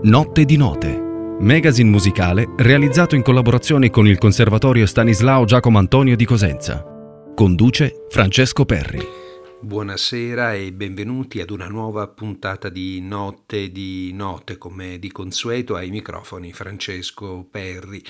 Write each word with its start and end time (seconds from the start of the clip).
Notte 0.00 0.44
di 0.44 0.56
Note, 0.56 1.36
magazine 1.40 1.90
musicale 1.90 2.54
realizzato 2.56 3.16
in 3.16 3.22
collaborazione 3.22 3.90
con 3.90 4.06
il 4.06 4.16
Conservatorio 4.16 4.86
Stanislao 4.86 5.44
Giacomo 5.44 5.78
Antonio 5.78 6.14
di 6.14 6.24
Cosenza. 6.24 6.84
Conduce 7.34 8.06
Francesco 8.08 8.64
Perri. 8.64 9.00
Buonasera 9.60 10.54
e 10.54 10.72
benvenuti 10.72 11.40
ad 11.40 11.50
una 11.50 11.66
nuova 11.66 12.06
puntata 12.06 12.68
di 12.68 13.00
Notte 13.00 13.72
di 13.72 14.12
Note, 14.12 14.56
come 14.56 15.00
di 15.00 15.10
consueto 15.10 15.74
ai 15.74 15.90
microfoni 15.90 16.52
Francesco 16.52 17.44
Perri. 17.50 18.00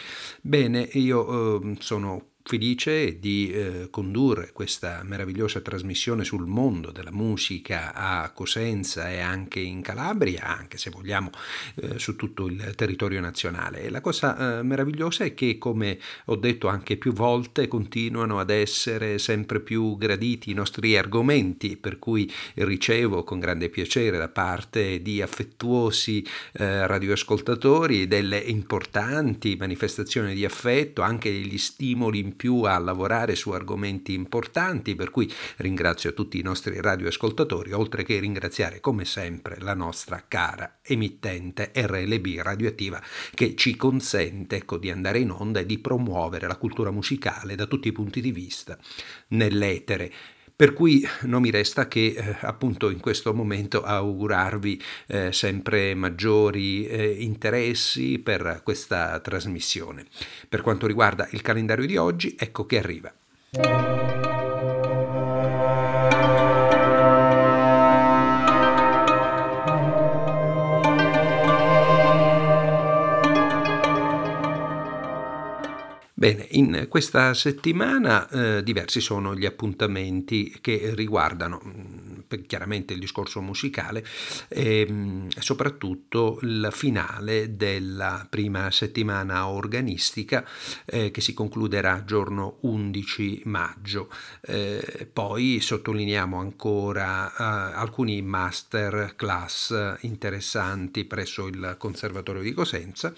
Bene, 0.42 0.86
io 0.92 1.58
eh, 1.62 1.76
sono 1.78 2.32
felice 2.48 3.18
di 3.18 3.50
eh, 3.50 3.88
condurre 3.90 4.52
questa 4.54 5.02
meravigliosa 5.04 5.60
trasmissione 5.60 6.24
sul 6.24 6.46
mondo 6.46 6.90
della 6.90 7.12
musica 7.12 7.92
a 7.92 8.30
Cosenza 8.30 9.10
e 9.10 9.20
anche 9.20 9.60
in 9.60 9.82
Calabria, 9.82 10.56
anche 10.56 10.78
se 10.78 10.88
vogliamo 10.88 11.30
eh, 11.74 11.98
su 11.98 12.16
tutto 12.16 12.46
il 12.46 12.72
territorio 12.74 13.20
nazionale. 13.20 13.82
E 13.82 13.90
la 13.90 14.00
cosa 14.00 14.60
eh, 14.60 14.62
meravigliosa 14.62 15.24
è 15.24 15.34
che, 15.34 15.58
come 15.58 15.98
ho 16.24 16.36
detto 16.36 16.68
anche 16.68 16.96
più 16.96 17.12
volte, 17.12 17.68
continuano 17.68 18.40
ad 18.40 18.48
essere 18.48 19.18
sempre 19.18 19.60
più 19.60 19.98
graditi 19.98 20.50
i 20.50 20.54
nostri 20.54 20.96
argomenti, 20.96 21.76
per 21.76 21.98
cui 21.98 22.32
ricevo 22.54 23.24
con 23.24 23.40
grande 23.40 23.68
piacere 23.68 24.16
da 24.16 24.28
parte 24.28 25.02
di 25.02 25.20
affettuosi 25.20 26.26
eh, 26.52 26.86
radioascoltatori 26.86 28.06
delle 28.06 28.38
importanti 28.38 29.54
manifestazioni 29.56 30.34
di 30.34 30.46
affetto, 30.46 31.02
anche 31.02 31.30
degli 31.30 31.58
stimoli 31.58 32.20
in 32.20 32.36
più 32.38 32.62
a 32.62 32.78
lavorare 32.78 33.34
su 33.34 33.50
argomenti 33.50 34.14
importanti, 34.14 34.94
per 34.94 35.10
cui 35.10 35.30
ringrazio 35.56 36.14
tutti 36.14 36.38
i 36.38 36.42
nostri 36.42 36.80
radioascoltatori, 36.80 37.72
oltre 37.72 38.04
che 38.04 38.20
ringraziare 38.20 38.78
come 38.78 39.04
sempre 39.04 39.58
la 39.58 39.74
nostra 39.74 40.24
cara 40.26 40.78
emittente 40.80 41.72
RLB 41.74 42.38
radioattiva 42.38 43.02
che 43.34 43.56
ci 43.56 43.76
consente 43.76 44.56
ecco, 44.56 44.78
di 44.78 44.90
andare 44.90 45.18
in 45.18 45.30
onda 45.30 45.58
e 45.60 45.66
di 45.66 45.78
promuovere 45.78 46.46
la 46.46 46.56
cultura 46.56 46.92
musicale 46.92 47.56
da 47.56 47.66
tutti 47.66 47.88
i 47.88 47.92
punti 47.92 48.20
di 48.20 48.30
vista 48.30 48.78
nell'etere. 49.28 50.12
Per 50.58 50.72
cui 50.72 51.06
non 51.20 51.42
mi 51.42 51.52
resta 51.52 51.86
che 51.86 52.16
eh, 52.16 52.36
appunto 52.40 52.90
in 52.90 52.98
questo 52.98 53.32
momento 53.32 53.84
augurarvi 53.84 54.82
eh, 55.06 55.32
sempre 55.32 55.94
maggiori 55.94 56.84
eh, 56.84 57.14
interessi 57.20 58.18
per 58.18 58.62
questa 58.64 59.20
trasmissione. 59.20 60.04
Per 60.48 60.62
quanto 60.62 60.88
riguarda 60.88 61.28
il 61.30 61.42
calendario 61.42 61.86
di 61.86 61.96
oggi, 61.96 62.34
ecco 62.36 62.66
che 62.66 62.78
arriva. 62.78 64.37
Bene, 76.18 76.48
in 76.50 76.86
questa 76.88 77.32
settimana 77.32 78.28
eh, 78.28 78.62
diversi 78.64 79.00
sono 79.00 79.36
gli 79.36 79.46
appuntamenti 79.46 80.58
che 80.60 80.92
riguardano 80.92 81.60
mh, 81.62 81.70
chiaramente 82.46 82.92
il 82.94 83.00
discorso 83.00 83.40
musicale 83.40 84.04
e 84.48 84.90
mh, 84.90 85.28
soprattutto 85.38 86.38
il 86.42 86.68
finale 86.72 87.56
della 87.56 88.26
prima 88.28 88.70
settimana 88.70 89.48
organistica 89.48 90.46
eh, 90.84 91.10
che 91.10 91.20
si 91.20 91.34
concluderà 91.34 92.04
giorno 92.04 92.58
11 92.60 93.42
maggio. 93.44 94.10
Eh, 94.40 95.08
poi 95.12 95.60
sottolineiamo 95.60 96.38
ancora 96.38 97.30
eh, 97.30 97.76
alcuni 97.76 98.22
master 98.22 99.14
class 99.16 99.96
interessanti 100.00 101.04
presso 101.04 101.46
il 101.46 101.76
Conservatorio 101.78 102.42
di 102.42 102.52
Cosenza 102.52 103.12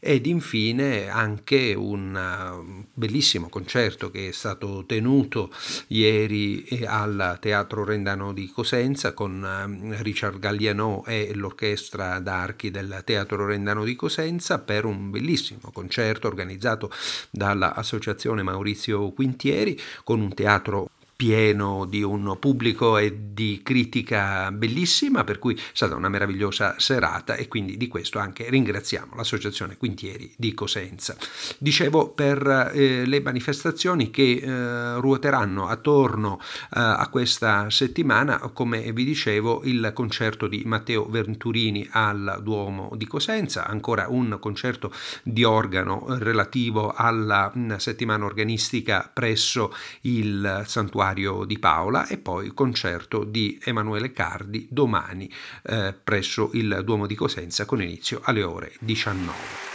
ed 0.00 0.26
infine 0.26 1.08
anche 1.08 1.74
un 1.74 2.84
bellissimo 2.92 3.48
concerto 3.48 4.10
che 4.10 4.28
è 4.28 4.32
stato 4.32 4.84
tenuto 4.86 5.50
ieri 5.88 6.62
eh, 6.64 6.86
al 6.86 7.38
Teatro 7.40 7.84
Rendano 7.84 8.32
di 8.32 8.48
Cosenza 8.56 9.12
con 9.12 9.44
ehm, 9.44 10.00
Richard 10.02 10.38
Galliano 10.38 11.04
e 11.06 11.30
l'orchestra 11.34 12.18
d'archi 12.20 12.70
del 12.70 13.02
Teatro 13.04 13.44
Rendano 13.44 13.84
di 13.84 13.94
Cosenza 13.94 14.60
per 14.60 14.86
un 14.86 15.10
bellissimo 15.10 15.70
concerto 15.74 16.26
organizzato 16.26 16.90
dall'Associazione 17.28 18.42
Maurizio 18.42 19.10
Quintieri 19.10 19.78
con 20.04 20.22
un 20.22 20.32
teatro 20.32 20.88
pieno 21.16 21.86
di 21.86 22.02
un 22.02 22.36
pubblico 22.38 22.98
e 22.98 23.32
di 23.32 23.62
critica 23.64 24.52
bellissima, 24.52 25.24
per 25.24 25.38
cui 25.38 25.54
è 25.54 25.60
stata 25.72 25.94
una 25.94 26.10
meravigliosa 26.10 26.74
serata 26.78 27.34
e 27.34 27.48
quindi 27.48 27.78
di 27.78 27.88
questo 27.88 28.18
anche 28.18 28.50
ringraziamo 28.50 29.14
l'Associazione 29.16 29.78
Quintieri 29.78 30.34
di 30.36 30.52
Cosenza. 30.52 31.16
Dicevo 31.56 32.10
per 32.10 32.70
eh, 32.74 33.06
le 33.06 33.20
manifestazioni 33.20 34.10
che 34.10 34.42
eh, 34.42 35.00
ruoteranno 35.00 35.66
attorno 35.66 36.38
eh, 36.38 36.80
a 36.80 37.08
questa 37.10 37.70
settimana, 37.70 38.38
come 38.52 38.92
vi 38.92 39.04
dicevo, 39.04 39.62
il 39.64 39.92
concerto 39.94 40.46
di 40.46 40.62
Matteo 40.66 41.08
Venturini 41.08 41.88
al 41.92 42.40
Duomo 42.42 42.90
di 42.94 43.06
Cosenza, 43.06 43.66
ancora 43.66 44.06
un 44.08 44.36
concerto 44.38 44.92
di 45.22 45.44
organo 45.44 46.04
relativo 46.18 46.92
alla 46.94 47.50
mm, 47.56 47.76
settimana 47.76 48.26
organistica 48.26 49.10
presso 49.12 49.72
il 50.02 50.64
santuario 50.66 51.04
Santuario 51.06 51.44
di 51.44 51.58
Paola 51.58 52.06
e 52.06 52.18
poi 52.18 52.52
concerto 52.52 53.22
di 53.22 53.60
Emanuele 53.62 54.10
Cardi 54.10 54.66
domani 54.68 55.30
eh, 55.62 55.94
presso 56.02 56.50
il 56.54 56.80
Duomo 56.84 57.06
di 57.06 57.14
Cosenza 57.14 57.64
con 57.64 57.80
inizio 57.80 58.20
alle 58.24 58.42
ore 58.42 58.72
19. 58.80 59.65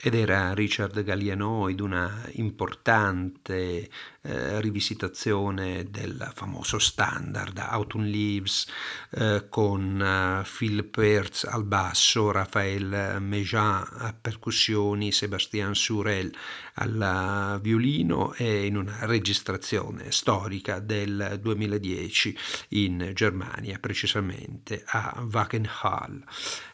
Ed 0.00 0.14
era 0.14 0.54
Richard 0.54 1.02
Galliano 1.02 1.66
ed 1.66 1.80
una 1.80 2.24
importante 2.34 3.90
eh, 4.22 4.60
rivisitazione 4.60 5.90
del 5.90 6.30
famoso 6.34 6.78
standard 6.78 7.58
Autumn 7.58 8.04
Leaves 8.04 8.68
eh, 9.10 9.46
con 9.48 10.00
eh, 10.00 10.46
Phil 10.48 10.84
Pearce 10.84 11.48
al 11.48 11.64
basso, 11.64 12.30
Raphael 12.30 13.16
Mejan 13.20 13.88
a 13.90 14.14
percussioni, 14.18 15.10
Sébastien 15.10 15.74
Surel 15.74 16.32
al 16.78 17.58
violino 17.60 18.34
e 18.34 18.66
in 18.66 18.76
una 18.76 18.98
registrazione 19.02 20.10
storica 20.10 20.78
del 20.78 21.38
2010 21.40 22.36
in 22.70 23.12
Germania, 23.14 23.78
precisamente 23.78 24.82
a 24.86 25.26
Wagenhall. 25.30 26.22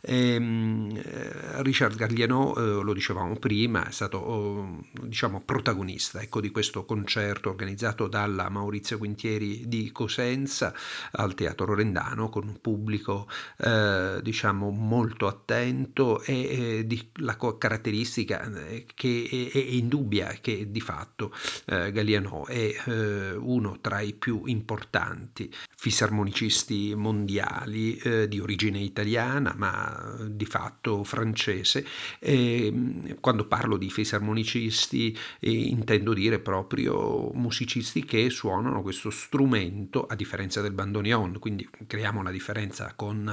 E, 0.00 0.34
ehm, 0.34 1.62
Richard 1.62 1.96
Galliano, 1.96 2.54
eh, 2.56 2.82
lo 2.82 2.92
dicevamo 2.92 3.36
prima, 3.36 3.86
è 3.86 3.92
stato 3.92 4.18
oh, 4.18 4.84
diciamo, 5.02 5.40
protagonista 5.40 6.20
ecco, 6.20 6.40
di 6.40 6.50
questo 6.50 6.84
concerto 6.84 7.48
organizzato 7.48 8.08
dalla 8.08 8.48
Maurizio 8.48 8.98
Quintieri 8.98 9.68
di 9.68 9.90
Cosenza 9.92 10.74
al 11.12 11.34
Teatro 11.34 11.74
Rendano 11.74 12.28
con 12.28 12.46
un 12.46 12.60
pubblico 12.60 13.28
eh, 13.58 14.20
diciamo, 14.22 14.70
molto 14.70 15.26
attento 15.26 16.22
e 16.22 16.78
eh, 16.78 16.86
di, 16.86 17.10
la 17.14 17.36
caratteristica 17.36 18.42
eh, 18.66 18.86
che 18.94 19.50
è, 19.52 19.56
è 19.56 19.58
indubbia 19.94 20.36
che 20.40 20.70
di 20.70 20.80
fatto 20.80 21.32
eh, 21.66 21.92
Galliano 21.92 22.46
è 22.46 22.74
eh, 22.86 23.32
uno 23.32 23.78
tra 23.80 24.00
i 24.00 24.12
più 24.12 24.42
importanti 24.46 25.52
fisarmonicisti 25.76 26.94
mondiali 26.96 27.96
eh, 27.98 28.26
di 28.26 28.40
origine 28.40 28.78
italiana 28.78 29.54
ma 29.56 30.16
di 30.26 30.46
fatto 30.46 31.04
francese. 31.04 31.86
E, 32.18 33.16
quando 33.20 33.46
parlo 33.46 33.76
di 33.76 33.90
fisarmonicisti 33.90 35.16
eh, 35.40 35.50
intendo 35.50 36.12
dire 36.12 36.40
proprio 36.40 37.30
musicisti 37.34 38.04
che 38.04 38.30
suonano 38.30 38.82
questo 38.82 39.10
strumento 39.10 40.06
a 40.06 40.14
differenza 40.14 40.60
del 40.60 40.72
bandoneon. 40.72 41.38
Quindi 41.38 41.68
creiamo 41.86 42.18
una 42.18 42.30
differenza 42.30 42.92
con 42.96 43.28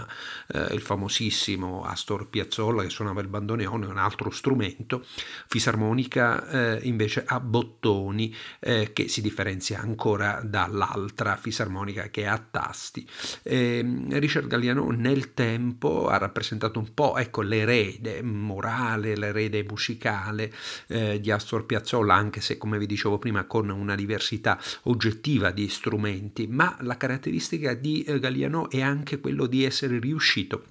eh, 0.54 0.74
il 0.74 0.82
famosissimo 0.82 1.84
Astor 1.84 2.28
Piazzolla 2.28 2.84
che 2.84 2.90
suonava 2.90 3.22
il 3.22 3.28
bandoneon 3.28 3.84
è 3.84 3.88
un 3.88 3.98
altro 3.98 4.30
strumento. 4.30 5.06
Fisarmonica 5.48 6.50
eh, 6.52 6.80
invece 6.84 7.24
ha 7.26 7.40
bottoni 7.40 8.34
eh, 8.60 8.92
che 8.94 9.08
si 9.08 9.22
differenzia 9.22 9.80
ancora 9.80 10.42
dall'altra 10.44 11.36
fisarmonica 11.36 12.10
che 12.10 12.24
è 12.24 12.26
a 12.26 12.38
tasti. 12.38 13.08
Eh, 13.44 13.84
Richard 14.10 14.48
Galliano 14.48 14.90
nel 14.92 15.34
tempo 15.34 16.08
ha 16.08 16.18
rappresentato 16.18 16.80
un 16.80 16.94
po' 16.94 17.18
ecco, 17.18 17.42
l'erede 17.42 18.22
morale, 18.22 19.16
l'erede 19.16 19.64
musicale 19.64 20.52
eh, 20.88 21.20
di 21.20 21.32
Astor 21.32 21.66
Piazzolla, 21.66 22.16
anche 22.16 22.42
se 22.42 22.58
come 22.58 22.78
vi 22.78 22.86
dicevo 22.86 23.18
prima 23.18 23.46
con 23.46 23.70
una 23.70 23.96
diversità 23.96 24.60
oggettiva 24.84 25.52
di 25.52 25.68
strumenti, 25.68 26.48
ma 26.48 26.78
la 26.82 26.98
caratteristica 26.98 27.74
di 27.74 28.04
eh, 28.04 28.20
Galliano 28.20 28.70
è 28.70 28.82
anche 28.82 29.20
quello 29.20 29.46
di 29.46 29.64
essere 29.64 30.00
riuscito 30.00 30.71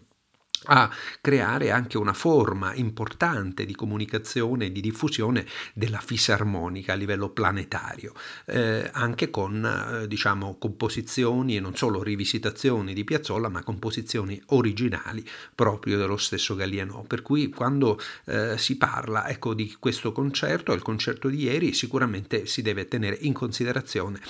a 0.64 0.90
creare 1.20 1.70
anche 1.70 1.96
una 1.96 2.12
forma 2.12 2.74
importante 2.74 3.64
di 3.64 3.74
comunicazione 3.74 4.66
e 4.66 4.72
di 4.72 4.80
diffusione 4.80 5.46
della 5.72 6.00
fisarmonica 6.00 6.92
a 6.92 6.96
livello 6.96 7.30
planetario, 7.30 8.12
eh, 8.46 8.88
anche 8.92 9.30
con 9.30 9.64
eh, 9.64 10.06
diciamo, 10.06 10.56
composizioni 10.58 11.56
e 11.56 11.60
non 11.60 11.76
solo 11.76 12.02
rivisitazioni 12.02 12.92
di 12.92 13.04
Piazzolla, 13.04 13.48
ma 13.48 13.62
composizioni 13.62 14.40
originali 14.48 15.26
proprio 15.54 15.96
dello 15.96 16.18
stesso 16.18 16.54
Galliano. 16.54 17.04
Per 17.06 17.22
cui 17.22 17.48
quando 17.48 17.98
eh, 18.26 18.58
si 18.58 18.76
parla 18.76 19.28
ecco, 19.28 19.54
di 19.54 19.76
questo 19.78 20.12
concerto, 20.12 20.72
il 20.72 20.82
concerto 20.82 21.28
di 21.28 21.44
ieri, 21.44 21.72
sicuramente 21.72 22.46
si 22.46 22.60
deve 22.60 22.86
tenere 22.86 23.16
in 23.20 23.32
considerazione 23.32 24.20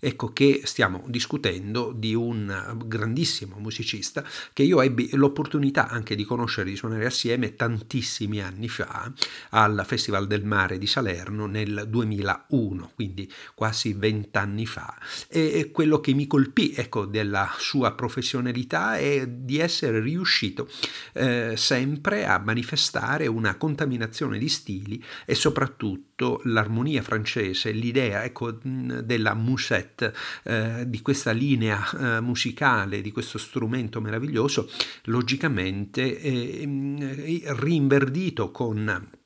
ecco 0.00 0.32
che 0.32 0.62
stiamo 0.64 1.04
discutendo 1.06 1.92
di 1.94 2.14
un 2.14 2.78
grandissimo 2.86 3.56
musicista 3.58 4.24
che 4.54 4.62
io 4.62 4.80
ebbi 4.80 5.10
l'opportunità 5.12 5.79
anche 5.88 6.14
di 6.14 6.24
conoscere 6.24 6.68
e 6.68 6.72
di 6.72 6.76
suonare 6.76 7.06
assieme 7.06 7.54
tantissimi 7.54 8.40
anni 8.40 8.68
fa 8.68 9.12
al 9.50 9.84
Festival 9.86 10.26
del 10.26 10.44
Mare 10.44 10.78
di 10.78 10.86
Salerno 10.86 11.46
nel 11.46 11.86
2001, 11.88 12.92
quindi 12.94 13.30
quasi 13.54 13.92
vent'anni 13.92 14.66
fa. 14.66 14.96
E 15.28 15.70
quello 15.72 16.00
che 16.00 16.12
mi 16.12 16.26
colpì 16.26 16.72
ecco, 16.74 17.06
della 17.06 17.52
sua 17.58 17.92
professionalità 17.92 18.96
è 18.96 19.26
di 19.26 19.58
essere 19.58 20.00
riuscito 20.00 20.68
eh, 21.12 21.54
sempre 21.56 22.26
a 22.26 22.38
manifestare 22.38 23.26
una 23.26 23.56
contaminazione 23.56 24.38
di 24.38 24.48
stili 24.48 25.02
e 25.24 25.34
soprattutto 25.34 26.40
l'armonia 26.44 27.02
francese, 27.02 27.70
l'idea 27.70 28.24
ecco, 28.24 28.50
della 28.52 29.34
musette 29.34 29.68
set 29.70 30.12
eh, 30.44 30.88
di 30.88 31.02
questa 31.02 31.32
linea 31.32 32.16
eh, 32.16 32.20
musicale, 32.20 33.00
di 33.00 33.12
questo 33.12 33.38
strumento 33.38 34.00
meraviglioso, 34.00 34.68
logicamente 35.04 35.68
eh, 35.70 37.42
rinverdito 37.46 38.50
con 38.50 39.18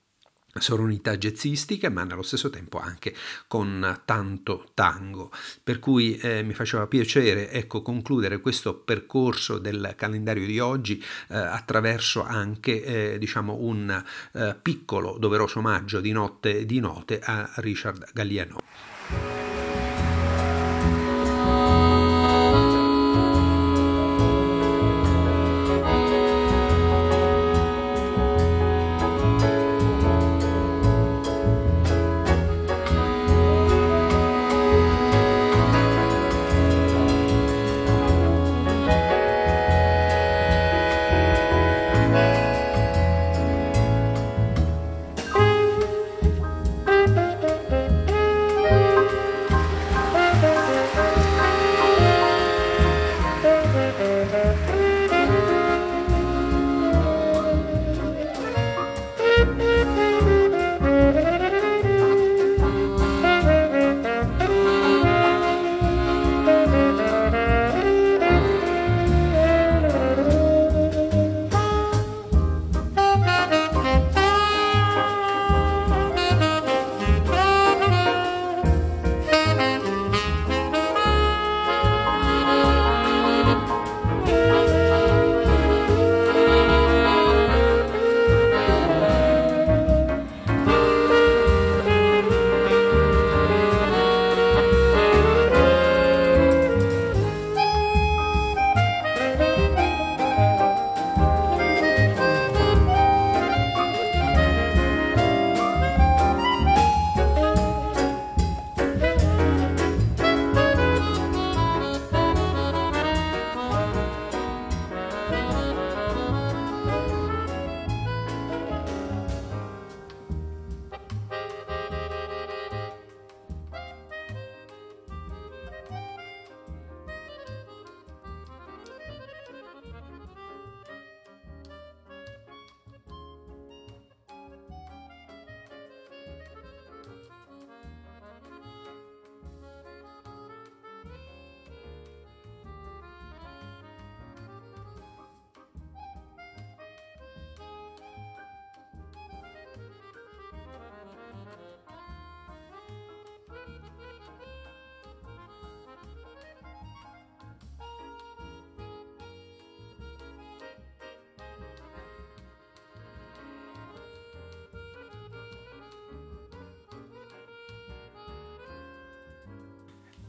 sonorità 0.60 1.16
jazzistiche 1.16 1.88
ma 1.88 2.04
nello 2.04 2.22
stesso 2.22 2.50
tempo 2.50 2.78
anche 2.78 3.14
con 3.48 4.02
tanto 4.04 4.68
tango. 4.74 5.30
Per 5.62 5.78
cui 5.78 6.16
eh, 6.16 6.42
mi 6.42 6.54
faceva 6.54 6.86
piacere 6.86 7.50
ecco 7.50 7.82
concludere 7.82 8.40
questo 8.40 8.74
percorso 8.74 9.58
del 9.58 9.94
calendario 9.96 10.46
di 10.46 10.58
oggi 10.58 11.02
eh, 11.28 11.36
attraverso 11.36 12.22
anche 12.22 12.82
eh, 13.14 13.18
diciamo 13.18 13.56
un 13.60 14.04
eh, 14.32 14.56
piccolo 14.60 15.16
doveroso 15.18 15.58
omaggio 15.58 16.00
di 16.00 16.12
notte 16.12 16.64
di 16.64 16.80
note 16.80 17.20
a 17.20 17.50
Richard 17.56 18.10
Galliano 18.12 19.53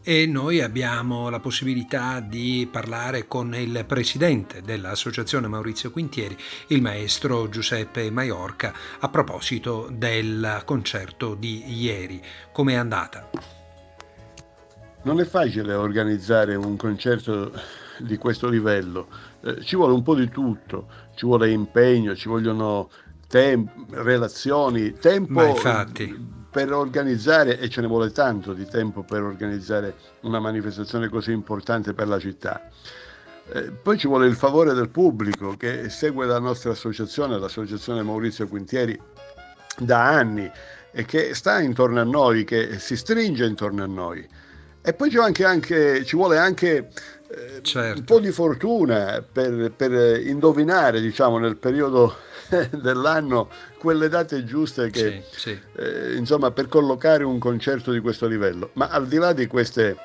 e 0.07 0.27
noi 0.27 0.61
abbiamo 0.61 1.29
la 1.29 1.39
possibilità 1.39 2.19
di 2.19 2.69
parlare 2.71 3.27
con 3.27 3.55
il 3.55 3.85
presidente 3.87 4.61
dell'Associazione 4.61 5.47
Maurizio 5.47 5.89
Quintieri, 5.89 6.37
il 6.67 6.83
maestro 6.83 7.49
Giuseppe 7.49 8.11
Maiorca, 8.11 8.71
a 8.99 9.09
proposito 9.09 9.89
del 9.91 10.61
concerto 10.63 11.33
di 11.33 11.81
ieri. 11.81 12.21
Come 12.51 12.73
è 12.73 12.75
andata? 12.75 13.31
Non 15.01 15.19
è 15.19 15.25
facile 15.25 15.73
organizzare 15.73 16.53
un 16.53 16.77
concerto 16.77 17.51
di 17.97 18.17
questo 18.17 18.47
livello, 18.47 19.07
eh, 19.41 19.63
ci 19.63 19.75
vuole 19.75 19.93
un 19.93 20.03
po' 20.03 20.13
di 20.13 20.29
tutto, 20.29 20.87
ci 21.15 21.25
vuole 21.25 21.49
impegno, 21.49 22.15
ci 22.15 22.27
vogliono 22.27 22.91
temp- 23.27 23.91
relazioni, 23.91 24.93
tempo 24.93 25.41
per 26.55 26.71
organizzare, 26.71 27.59
e 27.59 27.67
ce 27.67 27.81
ne 27.81 27.87
vuole 27.87 28.11
tanto 28.11 28.53
di 28.53 28.65
tempo 28.65 29.03
per 29.03 29.21
organizzare 29.21 29.93
una 30.21 30.39
manifestazione 30.39 31.09
così 31.09 31.33
importante 31.33 31.93
per 31.93 32.07
la 32.07 32.17
città. 32.17 32.69
Eh, 33.51 33.71
poi 33.71 33.97
ci 33.97 34.07
vuole 34.07 34.25
il 34.27 34.35
favore 34.35 34.73
del 34.73 34.87
pubblico 34.87 35.57
che 35.57 35.89
segue 35.89 36.25
la 36.25 36.39
nostra 36.39 36.71
associazione, 36.71 37.37
l'associazione 37.37 38.03
Maurizio 38.03 38.47
Quintieri, 38.47 38.97
da 39.79 40.07
anni 40.07 40.49
e 40.93 41.03
che 41.03 41.33
sta 41.33 41.59
intorno 41.59 41.99
a 41.99 42.05
noi, 42.05 42.45
che 42.45 42.79
si 42.79 42.95
stringe 42.95 43.45
intorno 43.45 43.83
a 43.83 43.87
noi. 43.87 44.25
E 44.81 44.93
poi 44.93 45.13
anche, 45.17 45.43
anche, 45.43 46.05
ci 46.05 46.15
vuole 46.15 46.37
anche 46.37 46.87
eh, 47.27 47.61
certo. 47.63 47.99
un 47.99 48.05
po' 48.05 48.19
di 48.21 48.31
fortuna 48.31 49.21
per, 49.29 49.73
per 49.75 50.21
indovinare, 50.21 51.01
diciamo, 51.01 51.37
nel 51.37 51.57
periodo 51.57 52.15
dell'anno 52.71 53.49
quelle 53.77 54.09
date 54.09 54.43
giuste 54.43 54.89
che, 54.89 55.23
sì, 55.31 55.39
sì. 55.39 55.59
Eh, 55.77 56.15
insomma, 56.15 56.51
per 56.51 56.67
collocare 56.67 57.23
un 57.23 57.39
concerto 57.39 57.91
di 57.91 57.99
questo 57.99 58.27
livello. 58.27 58.71
Ma 58.73 58.87
al 58.87 59.07
di 59.07 59.17
là 59.17 59.33
di, 59.33 59.47
queste, 59.47 59.97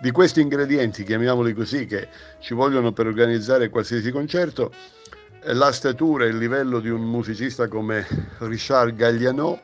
di 0.00 0.10
questi 0.10 0.40
ingredienti, 0.40 1.04
chiamiamoli 1.04 1.54
così, 1.54 1.86
che 1.86 2.08
ci 2.40 2.54
vogliono 2.54 2.92
per 2.92 3.06
organizzare 3.06 3.68
qualsiasi 3.68 4.10
concerto, 4.10 4.72
eh, 5.42 5.54
la 5.54 5.72
statura 5.72 6.24
e 6.24 6.28
il 6.28 6.38
livello 6.38 6.80
di 6.80 6.90
un 6.90 7.02
musicista 7.02 7.68
come 7.68 8.06
Richard 8.38 8.94
Galliano 8.94 9.60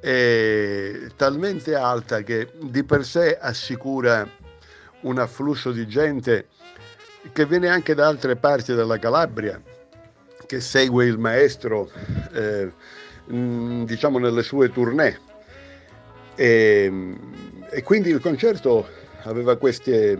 è 0.00 1.08
talmente 1.16 1.74
alta 1.74 2.22
che 2.22 2.52
di 2.60 2.84
per 2.84 3.04
sé 3.04 3.36
assicura 3.36 4.28
un 5.00 5.18
afflusso 5.18 5.72
di 5.72 5.88
gente 5.88 6.46
che 7.32 7.46
viene 7.46 7.68
anche 7.68 7.94
da 7.94 8.06
altre 8.06 8.36
parti 8.36 8.74
della 8.74 8.96
Calabria 8.98 9.60
che 10.48 10.60
segue 10.62 11.04
il 11.04 11.18
maestro 11.18 11.90
eh, 12.32 12.72
mm, 13.30 13.84
diciamo 13.84 14.18
nelle 14.18 14.42
sue 14.42 14.72
tournée 14.72 15.20
e, 16.34 16.90
e, 17.70 17.82
quindi 17.82 18.08
il 18.08 18.20
concerto 18.20 18.88
aveva 19.24 19.58
queste, 19.58 20.18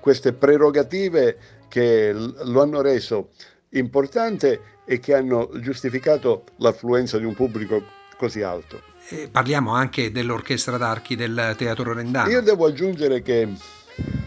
queste 0.00 0.34
prerogative 0.34 1.38
che 1.68 2.12
lo 2.12 2.60
hanno 2.60 2.82
reso 2.82 3.30
importante 3.70 4.60
e 4.84 5.00
che 5.00 5.14
hanno 5.14 5.48
giustificato 5.58 6.44
l'affluenza 6.56 7.16
di 7.16 7.24
un 7.24 7.34
pubblico 7.34 7.82
così 8.18 8.42
alto. 8.42 8.82
E 9.08 9.28
parliamo 9.30 9.72
anche 9.72 10.12
dell'orchestra 10.12 10.76
d'archi 10.76 11.16
del 11.16 11.54
Teatro 11.56 11.94
Rendano. 11.94 12.28
Io 12.28 12.42
devo 12.42 12.66
aggiungere 12.66 13.22
che 13.22 13.48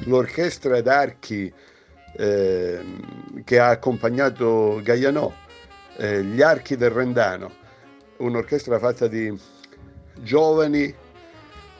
l'orchestra 0.05 0.81
d'archi 0.81 1.53
eh, 2.17 2.79
che 3.43 3.59
ha 3.59 3.69
accompagnato 3.69 4.81
Gaianò, 4.83 5.31
eh, 5.97 6.23
gli 6.23 6.41
Archi 6.41 6.75
del 6.75 6.89
Rendano, 6.89 7.51
un'orchestra 8.17 8.79
fatta 8.79 9.07
di 9.07 9.35
giovani 10.15 10.93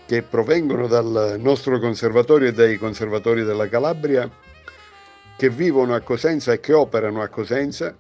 che 0.06 0.22
provengono 0.22 0.88
dal 0.88 1.36
nostro 1.40 1.80
conservatorio 1.80 2.50
e 2.50 2.54
dai 2.54 2.78
conservatori 2.78 3.44
della 3.44 3.68
Calabria, 3.68 4.30
che 5.36 5.50
vivono 5.50 5.94
a 5.94 6.02
Cosenza 6.02 6.54
e 6.54 6.60
che 6.60 6.74
operano 6.74 7.22
a 7.22 7.28
Cosenza. 7.28 7.96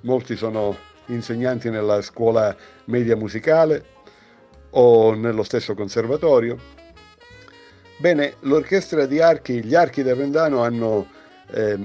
Molti 0.00 0.36
sono 0.36 0.76
insegnanti 1.06 1.70
nella 1.70 2.02
scuola 2.02 2.54
media 2.86 3.14
musicale 3.14 3.92
o 4.70 5.14
nello 5.14 5.42
stesso 5.42 5.74
conservatorio. 5.74 6.58
Bene, 7.98 8.34
l'orchestra 8.40 9.06
di 9.06 9.20
archi, 9.20 9.62
gli 9.62 9.74
archi 9.74 10.02
del 10.02 10.16
Rendano 10.16 10.62
hanno 10.62 11.06
eh, 11.54 11.78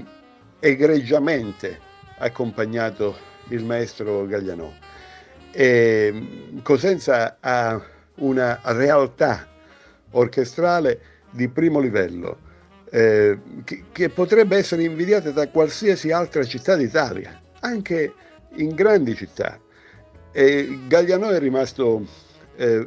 egregiamente 0.58 1.78
accompagnato 2.18 3.16
il 3.48 3.64
maestro 3.64 4.26
Gaglianò. 4.26 4.70
E 5.52 6.60
Cosenza 6.62 7.38
ha 7.40 7.80
una 8.16 8.60
realtà 8.64 9.46
orchestrale 10.12 11.00
di 11.30 11.48
primo 11.48 11.80
livello 11.80 12.48
eh, 12.90 13.38
che, 13.64 13.84
che, 13.92 14.08
potrebbe 14.08 14.56
essere 14.56 14.82
invidiata 14.82 15.30
da 15.30 15.48
qualsiasi 15.48 16.10
altra 16.10 16.42
città 16.44 16.76
d'Italia, 16.76 17.40
anche 17.60 18.12
in 18.56 18.74
grandi 18.74 19.14
città. 19.14 19.58
E 20.32 20.80
Gaglianò 20.86 21.28
è 21.28 21.38
rimasto 21.38 22.04
eh, 22.56 22.86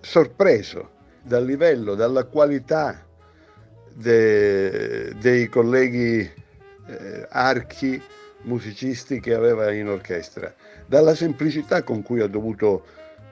sorpreso 0.00 0.90
dal 1.22 1.44
livello, 1.44 1.94
dalla 1.94 2.24
qualità 2.24 3.04
de, 3.94 5.14
dei 5.20 5.48
colleghi 5.48 6.18
eh, 6.20 7.26
archi 7.28 8.00
musicisti 8.42 9.20
che 9.20 9.34
aveva 9.34 9.72
in 9.72 9.88
orchestra, 9.88 10.52
dalla 10.86 11.14
semplicità 11.14 11.82
con 11.82 12.02
cui 12.02 12.20
ha 12.20 12.26
dovuto 12.26 12.84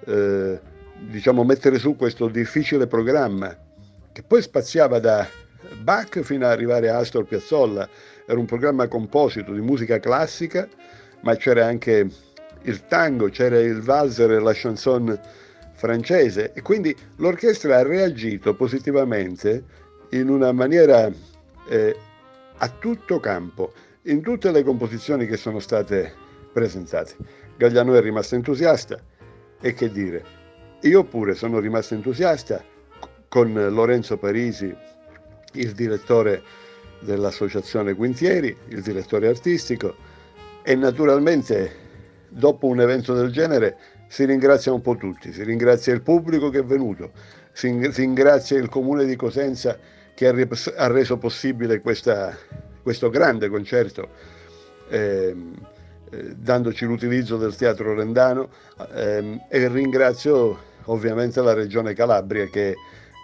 eh, 0.07 0.59
diciamo, 1.09 1.45
mettere 1.45 1.79
su 1.79 1.97
questo 1.97 2.29
difficile 2.29 2.87
programma, 2.87 3.57
che 4.13 4.23
poi 4.23 4.43
spaziava 4.43 4.99
da 4.99 5.27
Bach 5.83 6.21
fino 6.21 6.45
ad 6.47 6.53
arrivare 6.53 6.89
a 6.89 6.99
Astor 6.99 7.25
Piazzolla. 7.25 7.89
Era 8.27 8.39
un 8.39 8.47
programma 8.47 8.89
composito 8.89 9.53
di 9.53 9.61
musica 9.61 9.99
classica, 9.99 10.69
ma 11.21 11.37
c'era 11.37 11.67
anche 11.67 12.09
il 12.63 12.87
tango, 12.87 13.29
c'era 13.29 13.59
il 13.59 13.81
valzer 13.81 14.33
e 14.33 14.39
la 14.39 14.53
chanson 14.55 15.19
francese 15.75 16.53
e 16.53 16.63
quindi 16.63 16.95
l'orchestra 17.17 17.79
ha 17.79 17.83
reagito 17.83 18.55
positivamente 18.55 19.65
in 20.13 20.29
una 20.29 20.53
maniera 20.53 21.11
eh, 21.69 21.97
a 22.57 22.69
tutto 22.69 23.21
campo, 23.21 23.73
in 24.03 24.21
tutte 24.23 24.51
le 24.51 24.63
composizioni 24.63 25.27
che 25.27 25.37
sono 25.37 25.59
state 25.59 26.13
presentate. 26.53 27.15
Gagliano 27.57 27.95
è 27.95 28.01
rimasto 28.01 28.35
entusiasta 28.35 28.99
e 29.61 29.75
che 29.75 29.91
dire, 29.91 30.25
io 30.83 31.05
pure 31.05 31.35
sono 31.35 31.59
rimasto 31.61 31.95
entusiasta 31.95 32.63
con 33.29 33.53
Lorenzo 33.53 34.17
Parisi, 34.19 34.75
il 35.55 35.73
direttore 35.73 36.43
dell'associazione 37.01 37.95
Quintieri, 37.95 38.55
il 38.69 38.83
direttore 38.83 39.29
artistico 39.29 39.95
e 40.63 40.75
naturalmente 40.75 41.81
dopo 42.29 42.67
un 42.67 42.81
evento 42.81 43.15
del 43.15 43.31
genere 43.31 43.77
si 44.09 44.25
ringrazia 44.25 44.73
un 44.73 44.83
po' 44.83 44.97
tutti, 44.97 45.33
si 45.33 45.43
ringrazia 45.43 45.95
il 45.95 46.03
pubblico 46.03 46.51
che 46.51 46.59
è 46.59 46.65
venuto, 46.65 47.13
si 47.53 47.71
ringrazia 47.91 48.59
il 48.59 48.69
comune 48.69 49.05
di 49.07 49.17
Cosenza 49.17 49.79
che 50.23 50.73
ha 50.77 50.87
reso 50.87 51.19
possibile 51.19 51.81
questa, 51.81 52.37
questo 52.81 53.11
grande 53.11 53.49
concerto, 53.49 54.09
ehm, 54.89 55.55
eh, 56.11 56.35
dandoci 56.37 56.85
l'utilizzo 56.85 57.37
del 57.37 57.57
Teatro 57.57 57.95
Rendano 57.95 58.51
ehm, 58.95 59.47
e 59.49 59.69
ringrazio 59.69 60.71
ovviamente 60.85 61.41
la 61.43 61.55
Regione 61.55 61.95
Calabria 61.95 62.47
che 62.47 62.77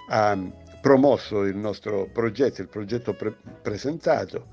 ha 0.08 0.36
promosso 0.80 1.44
il 1.44 1.56
nostro 1.56 2.08
progetto, 2.12 2.62
il 2.62 2.68
progetto 2.68 3.12
pre- 3.12 3.36
presentato 3.62 4.46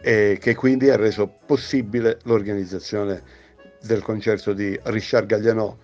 e 0.00 0.38
che 0.40 0.54
quindi 0.54 0.90
ha 0.90 0.96
reso 0.96 1.32
possibile 1.46 2.18
l'organizzazione 2.24 3.22
del 3.82 4.02
concerto 4.02 4.52
di 4.52 4.78
Richard 4.84 5.26
Gaglianò 5.26 5.76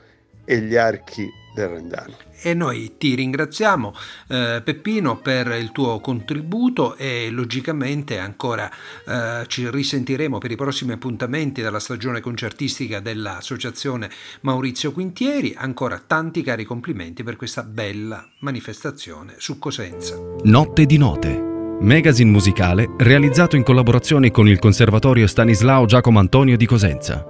e 0.44 0.60
gli 0.60 0.76
archi 0.76 1.28
del 1.54 1.68
Rendano. 1.68 2.16
E 2.42 2.52
noi 2.52 2.96
ti 2.98 3.14
ringraziamo 3.14 3.94
eh, 4.28 4.60
Peppino 4.62 5.16
per 5.16 5.46
il 5.58 5.72
tuo 5.72 6.00
contributo 6.00 6.96
e 6.96 7.30
logicamente 7.30 8.18
ancora 8.18 8.70
eh, 9.06 9.46
ci 9.46 9.70
risentiremo 9.70 10.36
per 10.38 10.50
i 10.50 10.56
prossimi 10.56 10.92
appuntamenti 10.92 11.62
della 11.62 11.78
stagione 11.78 12.20
concertistica 12.20 13.00
dell'Associazione 13.00 14.10
Maurizio 14.40 14.92
Quintieri. 14.92 15.54
Ancora 15.56 16.02
tanti 16.04 16.42
cari 16.42 16.64
complimenti 16.64 17.22
per 17.22 17.36
questa 17.36 17.62
bella 17.62 18.28
manifestazione 18.40 19.34
su 19.38 19.58
Cosenza. 19.58 20.18
Notte 20.42 20.84
di 20.84 20.98
note. 20.98 21.52
Magazine 21.80 22.30
musicale 22.30 22.94
realizzato 22.98 23.56
in 23.56 23.62
collaborazione 23.62 24.30
con 24.30 24.48
il 24.48 24.58
Conservatorio 24.58 25.26
Stanislao 25.26 25.86
Giacomo 25.86 26.18
Antonio 26.18 26.56
di 26.56 26.66
Cosenza. 26.66 27.24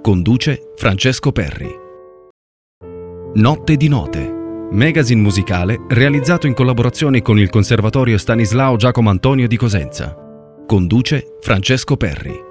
Conduce 0.00 0.72
Francesco 0.76 1.32
Perri. 1.32 1.79
Notte 3.32 3.76
di 3.76 3.86
note. 3.86 4.68
Magazine 4.72 5.20
musicale 5.20 5.84
realizzato 5.88 6.48
in 6.48 6.52
collaborazione 6.52 7.22
con 7.22 7.38
il 7.38 7.48
Conservatorio 7.48 8.18
Stanislao 8.18 8.74
Giacomo 8.74 9.08
Antonio 9.08 9.46
di 9.46 9.56
Cosenza. 9.56 10.16
Conduce 10.66 11.36
Francesco 11.40 11.96
Perri. 11.96 12.49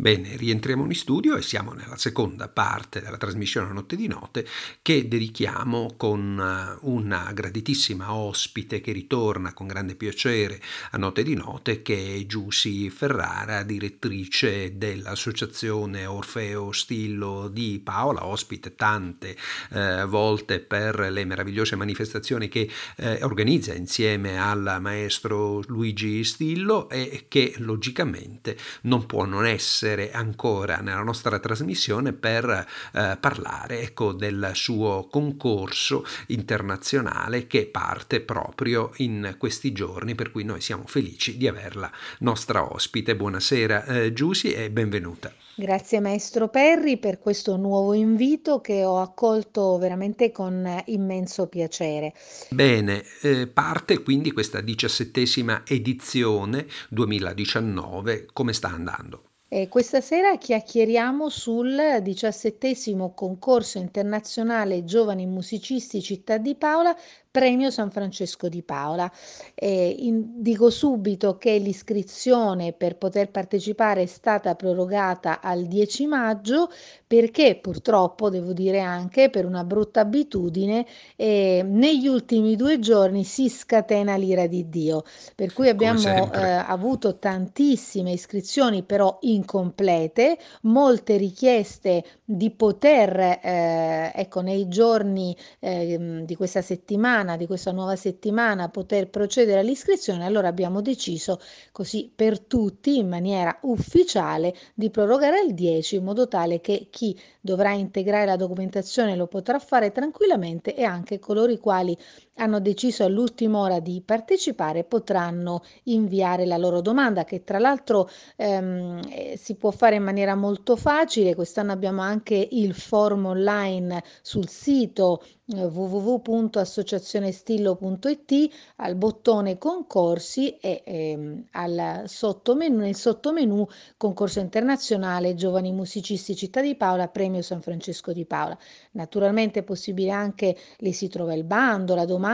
Bene, 0.00 0.34
rientriamo 0.34 0.86
in 0.86 0.94
studio 0.94 1.36
e 1.36 1.42
siamo 1.42 1.74
nella 1.74 1.98
seconda 1.98 2.48
parte 2.48 3.02
della 3.02 3.18
trasmissione 3.18 3.70
Notte 3.70 3.96
di 3.96 4.06
Note 4.06 4.46
che 4.80 5.06
dedichiamo 5.06 5.92
con 5.98 6.40
eh, 6.40 6.78
una 6.86 7.30
graditissima 7.34 8.14
ospite 8.14 8.80
che 8.80 8.92
ritorna 8.92 9.52
con 9.52 9.66
grande 9.66 9.96
piacere 9.96 10.58
a 10.92 10.96
Notte 10.96 11.22
di 11.22 11.34
Note 11.34 11.82
che 11.82 12.16
è 12.16 12.24
Giussi 12.24 12.88
Ferrara, 12.88 13.62
direttrice 13.62 14.78
dell'associazione 14.78 16.06
Orfeo 16.06 16.72
Stillo 16.72 17.48
di 17.48 17.78
Paola, 17.84 18.24
ospite 18.24 18.74
tante 18.76 19.36
eh, 19.72 20.06
volte 20.06 20.60
per 20.60 20.98
le 21.10 21.26
meravigliose 21.26 21.76
manifestazioni 21.76 22.48
che 22.48 22.70
eh, 22.96 23.22
organizza 23.22 23.74
insieme 23.74 24.40
al 24.40 24.78
maestro 24.80 25.60
Luigi 25.66 26.24
Stillo 26.24 26.88
e 26.88 27.26
che 27.28 27.52
logicamente 27.58 28.56
non 28.84 29.04
può 29.04 29.26
non 29.26 29.44
essere 29.44 29.88
essere 29.90 30.12
ancora 30.12 30.76
nella 30.76 31.02
nostra 31.02 31.38
trasmissione 31.38 32.12
per 32.12 32.66
eh, 32.92 33.16
parlare 33.18 33.80
ecco, 33.80 34.12
del 34.12 34.52
suo 34.54 35.08
concorso 35.10 36.04
internazionale 36.28 37.46
che 37.46 37.66
parte 37.66 38.20
proprio 38.20 38.92
in 38.96 39.34
questi 39.38 39.72
giorni, 39.72 40.14
per 40.14 40.30
cui 40.30 40.44
noi 40.44 40.60
siamo 40.60 40.84
felici 40.86 41.36
di 41.36 41.48
averla 41.48 41.90
nostra 42.20 42.72
ospite. 42.72 43.16
Buonasera 43.16 43.84
eh, 43.84 44.12
Giussi 44.12 44.52
e 44.52 44.70
benvenuta. 44.70 45.32
Grazie 45.56 46.00
maestro 46.00 46.48
Perri 46.48 46.96
per 46.96 47.18
questo 47.18 47.56
nuovo 47.56 47.92
invito 47.92 48.60
che 48.60 48.84
ho 48.84 49.00
accolto 49.00 49.76
veramente 49.76 50.30
con 50.30 50.82
immenso 50.86 51.48
piacere. 51.48 52.14
Bene, 52.50 53.04
eh, 53.20 53.46
parte 53.46 54.02
quindi 54.02 54.30
questa 54.30 54.60
diciassettesima 54.60 55.64
edizione 55.66 56.66
2019, 56.88 58.28
come 58.32 58.54
sta 58.54 58.68
andando? 58.68 59.29
E 59.52 59.66
questa 59.68 60.00
sera 60.00 60.36
chiacchieriamo 60.38 61.28
sul 61.28 61.98
diciassettesimo 62.02 63.14
concorso 63.14 63.78
internazionale 63.78 64.84
Giovani 64.84 65.26
Musicisti 65.26 66.00
Città 66.00 66.38
di 66.38 66.54
Paola 66.54 66.96
Premio 67.30 67.70
San 67.70 67.90
Francesco 67.90 68.48
di 68.48 68.62
Paola. 68.62 69.10
Eh, 69.54 69.94
in, 70.00 70.42
dico 70.42 70.68
subito 70.68 71.36
che 71.36 71.58
l'iscrizione 71.58 72.72
per 72.72 72.96
poter 72.96 73.30
partecipare 73.30 74.02
è 74.02 74.06
stata 74.06 74.56
prorogata 74.56 75.40
al 75.40 75.66
10 75.66 76.06
maggio 76.06 76.68
perché 77.06 77.56
purtroppo, 77.60 78.30
devo 78.30 78.52
dire 78.52 78.80
anche 78.80 79.30
per 79.30 79.44
una 79.44 79.64
brutta 79.64 80.00
abitudine, 80.00 80.86
eh, 81.16 81.64
negli 81.64 82.06
ultimi 82.08 82.56
due 82.56 82.78
giorni 82.78 83.24
si 83.24 83.48
scatena 83.48 84.16
l'ira 84.16 84.46
di 84.46 84.68
Dio. 84.68 85.04
Per 85.34 85.52
cui 85.52 85.68
abbiamo 85.68 86.32
eh, 86.32 86.40
avuto 86.40 87.18
tantissime 87.18 88.12
iscrizioni 88.12 88.82
però 88.82 89.18
incomplete, 89.22 90.38
molte 90.62 91.16
richieste 91.16 92.04
di 92.24 92.50
poter, 92.50 93.40
eh, 93.42 94.12
ecco, 94.14 94.40
nei 94.40 94.68
giorni 94.68 95.36
ehm, 95.60 96.24
di 96.24 96.36
questa 96.36 96.62
settimana 96.62 97.19
settimana, 97.20 97.36
di 97.36 97.46
questa 97.46 97.72
nuova 97.72 97.96
settimana, 97.96 98.68
poter 98.68 99.08
procedere 99.10 99.60
all'iscrizione, 99.60 100.24
allora 100.24 100.48
abbiamo 100.48 100.80
deciso 100.80 101.38
così 101.72 102.10
per 102.14 102.40
tutti 102.40 102.96
in 102.98 103.08
maniera 103.08 103.58
ufficiale 103.62 104.54
di 104.74 104.90
prorogare 104.90 105.38
al 105.38 105.52
10 105.52 105.96
in 105.96 106.04
modo 106.04 106.28
tale 106.28 106.60
che 106.60 106.88
chi 106.90 107.18
dovrà 107.40 107.72
integrare 107.72 108.24
la 108.26 108.36
documentazione 108.36 109.16
lo 109.16 109.26
potrà 109.26 109.58
fare 109.58 109.92
tranquillamente 109.92 110.74
e 110.74 110.82
anche 110.84 111.18
coloro 111.18 111.52
i 111.52 111.58
quali 111.58 111.96
hanno 112.40 112.58
deciso 112.58 113.04
all'ultima 113.04 113.58
ora 113.58 113.80
di 113.80 114.02
partecipare 114.04 114.84
potranno 114.84 115.62
inviare 115.84 116.44
la 116.46 116.56
loro 116.56 116.80
domanda 116.80 117.24
che 117.24 117.44
tra 117.44 117.58
l'altro 117.58 118.08
ehm, 118.36 119.00
eh, 119.10 119.36
si 119.36 119.56
può 119.56 119.70
fare 119.70 119.96
in 119.96 120.02
maniera 120.02 120.34
molto 120.34 120.76
facile. 120.76 121.34
Quest'anno 121.34 121.72
abbiamo 121.72 122.00
anche 122.00 122.48
il 122.50 122.72
forum 122.74 123.26
online 123.26 124.02
sul 124.22 124.48
sito 124.48 125.22
eh, 125.46 125.64
www.associazionestillo.it 125.64 128.48
al 128.76 128.94
bottone 128.94 129.58
concorsi 129.58 130.56
e 130.56 130.82
ehm, 130.84 131.44
al 131.52 132.04
sottomenu, 132.06 132.78
nel 132.78 132.96
sottomenu 132.96 133.66
concorso 133.96 134.40
internazionale 134.40 135.34
giovani 135.34 135.72
musicisti 135.72 136.34
città 136.34 136.62
di 136.62 136.74
Paola 136.74 137.08
premio 137.08 137.42
San 137.42 137.60
Francesco 137.60 138.12
di 138.12 138.24
Paola 138.24 138.56
naturalmente 138.92 139.60
è 139.60 139.62
possibile 139.62 140.10
anche 140.10 140.56
lì 140.78 140.92
si 140.92 141.08
trova 141.08 141.34
il 141.34 141.44
bando 141.44 141.94
la 141.94 142.06
domanda 142.06 142.29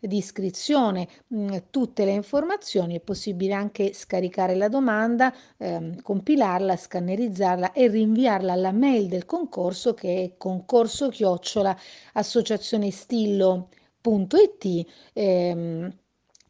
di 0.00 0.16
iscrizione 0.16 1.06
mm, 1.34 1.56
tutte 1.70 2.04
le 2.04 2.12
informazioni 2.12 2.96
è 2.96 3.00
possibile 3.00 3.54
anche 3.54 3.92
scaricare 3.92 4.54
la 4.54 4.68
domanda 4.68 5.34
ehm, 5.58 6.00
compilarla 6.02 6.76
scannerizzarla 6.76 7.72
e 7.72 7.88
rinviarla 7.88 8.52
alla 8.52 8.72
mail 8.72 9.08
del 9.08 9.24
concorso 9.26 9.94
che 9.94 10.22
è 10.24 10.36
concorso 10.36 11.08
chiocciola 11.08 11.76
associazionestillo.it 12.14 14.86
ehm, 15.12 15.92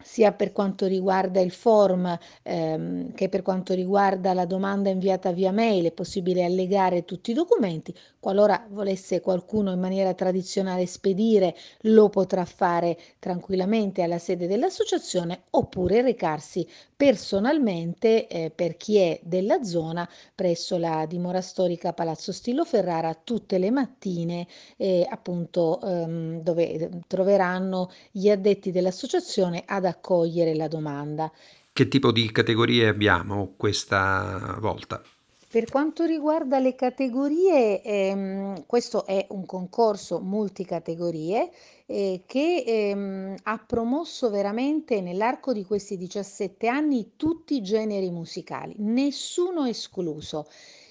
sia 0.01 0.33
per 0.33 0.53
quanto 0.53 0.87
riguarda 0.87 1.41
il 1.41 1.51
form 1.51 2.17
ehm, 2.43 3.13
che 3.15 3.29
per 3.29 3.43
quanto 3.43 3.75
riguarda 3.75 4.33
la 4.33 4.45
domanda 4.47 4.91
inviata 4.91 5.33
via 5.33 5.51
mail 5.53 5.87
è 5.87 5.93
possibile 5.93 6.45
allegare 6.45 7.05
tutti 7.05 7.33
i 7.33 7.35
documenti. 7.35 7.93
Qualora 8.29 8.67
volesse 8.69 9.23
qualcuno 9.23 9.73
in 9.73 9.81
maniera 9.81 10.13
tradizionale 10.13 10.85
spedire, 10.85 11.57
lo 11.85 12.11
potrà 12.11 12.45
fare 12.45 12.99
tranquillamente 13.19 14.03
alla 14.03 14.19
sede 14.19 14.47
dell'associazione 14.47 15.45
oppure 15.53 16.03
recarsi 16.03 16.69
personalmente 16.95 18.29
eh, 18.29 18.51
per 18.55 18.77
chi 18.77 18.99
è 18.99 19.19
della 19.23 19.63
zona 19.63 20.07
presso 20.35 20.77
la 20.77 21.07
dimora 21.07 21.41
storica 21.41 21.95
Palazzo 21.95 22.31
Stillo 22.31 22.67
Ferrara 22.67 23.15
tutte 23.15 23.57
le 23.57 23.71
mattine 23.71 24.47
eh, 24.77 25.07
appunto 25.09 25.81
ehm, 25.81 26.43
dove 26.43 27.01
troveranno 27.07 27.91
gli 28.11 28.29
addetti 28.29 28.71
dell'associazione 28.71 29.63
ad 29.65 29.87
accogliere 29.87 30.55
la 30.55 30.69
domanda. 30.69 31.33
Che 31.73 31.89
tipo 31.89 32.13
di 32.13 32.31
categorie 32.31 32.89
abbiamo 32.89 33.55
questa 33.57 34.59
volta? 34.61 35.03
Per 35.51 35.65
quanto 35.71 36.05
riguarda 36.05 36.59
le 36.59 36.75
categorie, 36.75 37.81
ehm, 37.83 38.67
questo 38.67 39.07
è 39.07 39.25
un 39.31 39.47
concorso 39.47 40.21
multicategorie 40.21 41.51
eh, 41.87 42.23
che 42.27 42.65
ehm, 42.67 43.35
ha 43.45 43.59
promosso 43.67 44.29
veramente 44.29 45.01
nell'arco 45.01 45.55
di 45.55 45.65
questi 45.65 45.97
17 45.97 46.69
anni 46.69 47.13
tutti 47.17 47.57
i 47.57 47.63
generi 47.63 48.11
musicali, 48.11 48.75
nessuno 48.81 49.65
escluso 49.65 50.47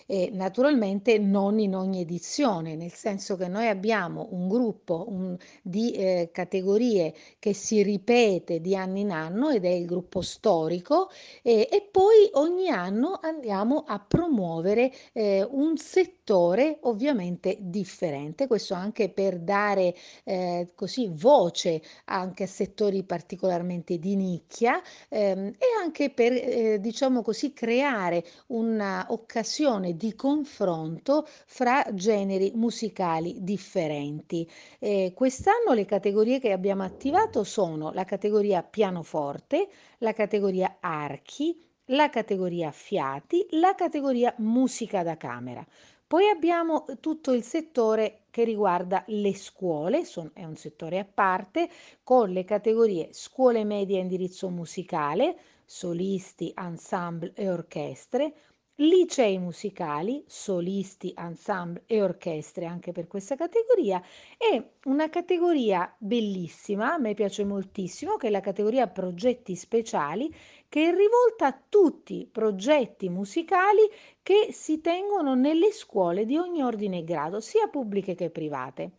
e 0.08 0.30
naturalmente 0.32 1.20
non 1.20 1.60
in 1.60 1.76
ogni 1.76 2.02
edizione, 2.02 2.76
nel 2.76 2.94
senso 2.94 3.36
che 3.36 3.48
noi 3.50 3.68
abbiamo 3.68 4.30
un 4.32 4.48
gruppo 4.48 5.06
un, 5.10 5.38
di 5.62 5.92
eh, 5.92 6.30
categorie 6.32 7.14
che 7.38 7.54
si 7.54 7.84
ripete 7.84 8.62
di 8.62 8.76
anno 8.76 8.98
in 8.98 9.12
anno 9.12 9.50
ed 9.50 9.66
è 9.66 9.70
il 9.70 9.86
gruppo 9.86 10.22
storico 10.22 11.10
eh, 11.44 11.68
e 11.70 11.88
poi 11.92 12.30
ogni 12.34 12.70
anno 12.70 13.20
andiamo 13.22 13.84
a 13.86 14.00
promuovere 14.00 14.92
eh, 15.12 15.46
un 15.50 15.76
settore 15.76 16.78
ovviamente 16.82 17.58
differente, 17.60 18.48
questo 18.48 18.74
anche 18.74 19.10
per 19.10 19.40
dare 19.40 19.94
eh, 20.24 20.72
così 20.74 21.10
voce 21.12 21.82
anche 22.06 22.44
a 22.44 22.48
settori 22.48 23.04
particolarmente 23.04 24.00
di 24.00 24.16
nicchia 24.16 24.82
ehm, 25.10 25.48
e 25.58 25.66
anche 25.82 26.10
per 26.12 26.32
eh, 26.32 26.80
diciamo 26.80 27.22
così 27.22 27.52
creare 27.52 28.24
un'occasione 28.48 29.96
di 29.98 30.16
confronto 30.16 31.28
fra 31.28 31.84
generi 31.94 32.52
musicali 32.56 33.44
differenti. 33.44 34.50
Eh, 34.80 35.12
quest'anno 35.14 35.74
le 35.74 35.86
categorie 35.86 36.40
che 36.40 36.52
abbiamo 36.52 36.84
attivato 36.84 37.44
sono 37.44 37.92
la 37.92 38.06
categoria 38.06 38.64
pianoforte, 38.64 39.68
la 39.98 40.14
categoria 40.14 40.78
archi, 40.80 41.60
la 41.92 42.10
categoria 42.10 42.72
fiati, 42.72 43.46
la 43.52 43.76
categoria 43.76 44.34
musica 44.38 45.04
da 45.04 45.18
camera. 45.18 45.66
Poi 46.08 46.30
abbiamo 46.30 46.86
tutto 47.02 47.34
il 47.34 47.44
settore 47.44 48.22
che 48.30 48.46
riguarda 48.46 49.04
le 49.08 49.36
scuole, 49.36 50.06
son, 50.06 50.32
è 50.34 50.46
un 50.46 50.56
settore 50.56 51.00
a 51.00 51.06
parte, 51.06 51.70
con 52.02 52.30
le 52.30 52.46
categorie 52.46 53.10
scuole 53.12 53.66
medie 53.66 53.98
a 53.98 54.02
indirizzo 54.04 54.50
musicale, 54.50 55.38
solisti, 55.66 56.54
ensemble 56.56 57.34
e 57.36 57.50
orchestre, 57.50 58.34
licei 58.80 59.38
musicali, 59.40 60.24
solisti, 60.28 61.14
ensemble 61.18 61.84
e 61.88 62.02
orchestre 62.02 62.66
anche 62.66 62.92
per 62.92 63.08
questa 63.08 63.36
categoria 63.36 64.02
e 64.38 64.72
una 64.86 65.10
categoria 65.10 65.94
bellissima, 65.98 66.94
a 66.94 66.98
me 66.98 67.14
piace 67.14 67.44
moltissimo, 67.44 68.18
che 68.18 68.28
è 68.28 68.30
la 68.30 68.42
categoria 68.42 68.88
progetti 68.88 69.56
speciali 69.56 70.34
che 70.70 70.90
è 70.90 70.96
rivolta 70.96 71.48
a 71.48 71.60
tutti 71.70 72.22
i 72.22 72.26
progetti 72.26 73.10
musicali 73.10 73.90
che 74.22 74.50
si 74.52 74.82
tengono 74.82 75.34
nelle 75.34 75.72
scuole 75.72 76.26
di 76.26 76.38
ogni 76.38 76.62
ordine 76.62 77.00
e 77.00 77.04
grado, 77.04 77.40
sia 77.40 77.68
pubbliche 77.68 78.16
che 78.16 78.30
private. 78.30 78.92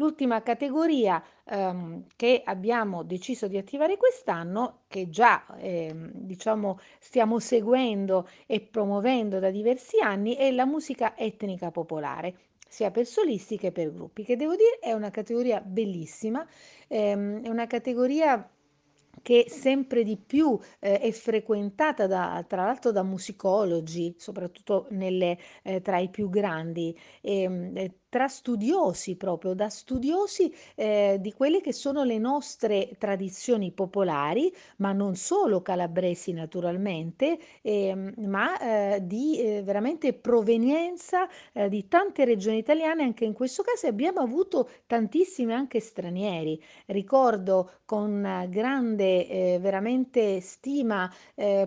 L'ultima 0.00 0.42
categoria 0.42 1.22
ehm, 1.44 2.06
che 2.16 2.42
abbiamo 2.44 3.02
deciso 3.02 3.48
di 3.48 3.56
attivare 3.58 3.96
quest'anno, 3.96 4.82
che 4.88 5.08
già 5.08 5.44
ehm, 5.58 6.10
diciamo 6.14 6.78
stiamo 7.00 7.38
seguendo 7.40 8.28
e 8.46 8.60
promuovendo 8.60 9.38
da 9.40 9.50
diversi 9.50 9.98
anni, 10.00 10.34
è 10.36 10.50
la 10.52 10.66
musica 10.66 11.16
etnica 11.16 11.70
popolare 11.72 12.36
sia 12.68 12.90
per 12.92 13.06
solisti 13.06 13.56
che 13.58 13.72
per 13.72 13.92
gruppi, 13.92 14.22
che 14.24 14.36
devo 14.36 14.54
dire 14.54 14.78
è 14.80 14.92
una 14.92 15.10
categoria 15.10 15.60
bellissima, 15.60 16.46
ehm, 16.86 17.42
è 17.42 17.48
una 17.48 17.66
categoria 17.66 18.48
che 19.22 19.46
sempre 19.48 20.04
di 20.04 20.16
più 20.16 20.58
eh, 20.78 20.98
è 21.00 21.10
frequentata 21.10 22.06
da, 22.06 22.44
tra 22.46 22.64
l'altro 22.64 22.92
da 22.92 23.02
musicologi, 23.02 24.14
soprattutto 24.16 24.86
nelle, 24.90 25.38
eh, 25.62 25.80
tra 25.80 25.98
i 25.98 26.08
più 26.08 26.28
grandi. 26.30 26.96
E, 27.20 27.42
ehm, 27.42 27.76
eh, 27.76 27.98
tra 28.08 28.28
studiosi 28.28 29.16
proprio, 29.16 29.54
da 29.54 29.68
studiosi 29.68 30.52
eh, 30.74 31.18
di 31.20 31.32
quelle 31.32 31.60
che 31.60 31.72
sono 31.72 32.04
le 32.04 32.18
nostre 32.18 32.96
tradizioni 32.98 33.70
popolari, 33.72 34.52
ma 34.76 34.92
non 34.92 35.14
solo 35.14 35.60
calabresi 35.60 36.32
naturalmente, 36.32 37.38
eh, 37.62 37.94
ma 38.16 38.58
eh, 38.94 39.00
di 39.06 39.40
eh, 39.40 39.62
veramente 39.62 40.14
provenienza 40.14 41.28
eh, 41.52 41.68
di 41.68 41.86
tante 41.88 42.24
regioni 42.24 42.58
italiane, 42.58 43.02
anche 43.02 43.24
in 43.24 43.32
questo 43.34 43.62
caso 43.62 43.86
abbiamo 43.86 44.20
avuto 44.20 44.68
tantissimi 44.86 45.52
anche 45.52 45.80
stranieri. 45.80 46.62
Ricordo 46.86 47.70
con 47.84 48.46
grande 48.48 49.26
eh, 49.26 49.58
veramente 49.60 50.40
stima, 50.40 51.12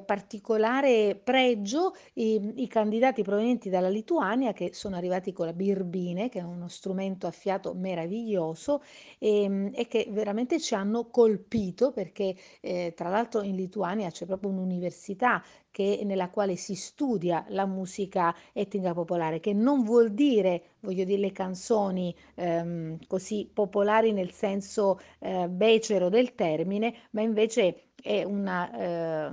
particolare 0.05 1.19
pregio 1.21 1.95
i, 2.13 2.53
i 2.55 2.67
candidati 2.67 3.23
provenienti 3.23 3.69
dalla 3.69 3.89
Lituania 3.89 4.53
che 4.53 4.71
sono 4.73 4.95
arrivati 4.95 5.31
con 5.33 5.45
la 5.45 5.53
birbine 5.53 6.29
che 6.31 6.39
è 6.39 6.43
uno 6.43 6.67
strumento 6.69 7.27
a 7.27 7.31
fiato 7.31 7.73
meraviglioso 7.75 8.81
e, 9.19 9.43
ehm, 9.43 9.71
e 9.75 9.87
che 9.87 10.07
veramente 10.09 10.59
ci 10.59 10.73
hanno 10.73 11.09
colpito 11.09 11.91
perché 11.91 12.35
eh, 12.61 12.93
tra 12.95 13.09
l'altro 13.09 13.41
in 13.41 13.55
Lituania 13.55 14.09
c'è 14.09 14.25
proprio 14.25 14.49
un'università 14.51 15.43
che, 15.69 16.01
nella 16.03 16.29
quale 16.29 16.55
si 16.55 16.75
studia 16.75 17.45
la 17.49 17.65
musica 17.65 18.35
etnica 18.53 18.93
popolare, 18.93 19.39
che 19.39 19.53
non 19.53 19.83
vuol 19.83 20.11
dire, 20.13 20.75
voglio 20.81 21.03
dire, 21.05 21.19
le 21.19 21.31
canzoni 21.31 22.13
ehm, 22.35 22.97
così 23.07 23.49
popolari 23.51 24.11
nel 24.11 24.31
senso 24.31 24.99
eh, 25.19 25.47
becero 25.49 26.09
del 26.09 26.35
termine, 26.35 26.93
ma 27.11 27.21
invece 27.21 27.90
è 28.01 28.23
una, 28.23 29.29
eh, 29.29 29.31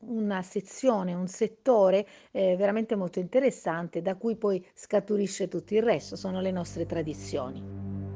una 0.00 0.42
sezione, 0.42 1.14
un 1.14 1.28
settore 1.28 2.06
eh, 2.30 2.56
veramente 2.56 2.96
molto 2.96 3.18
interessante 3.18 4.02
da 4.02 4.16
cui 4.16 4.36
poi 4.36 4.64
scaturisce 4.74 5.48
tutto 5.48 5.74
il 5.74 5.82
resto, 5.82 6.16
sono 6.16 6.40
le 6.40 6.50
nostre 6.50 6.86
tradizioni. 6.86 8.09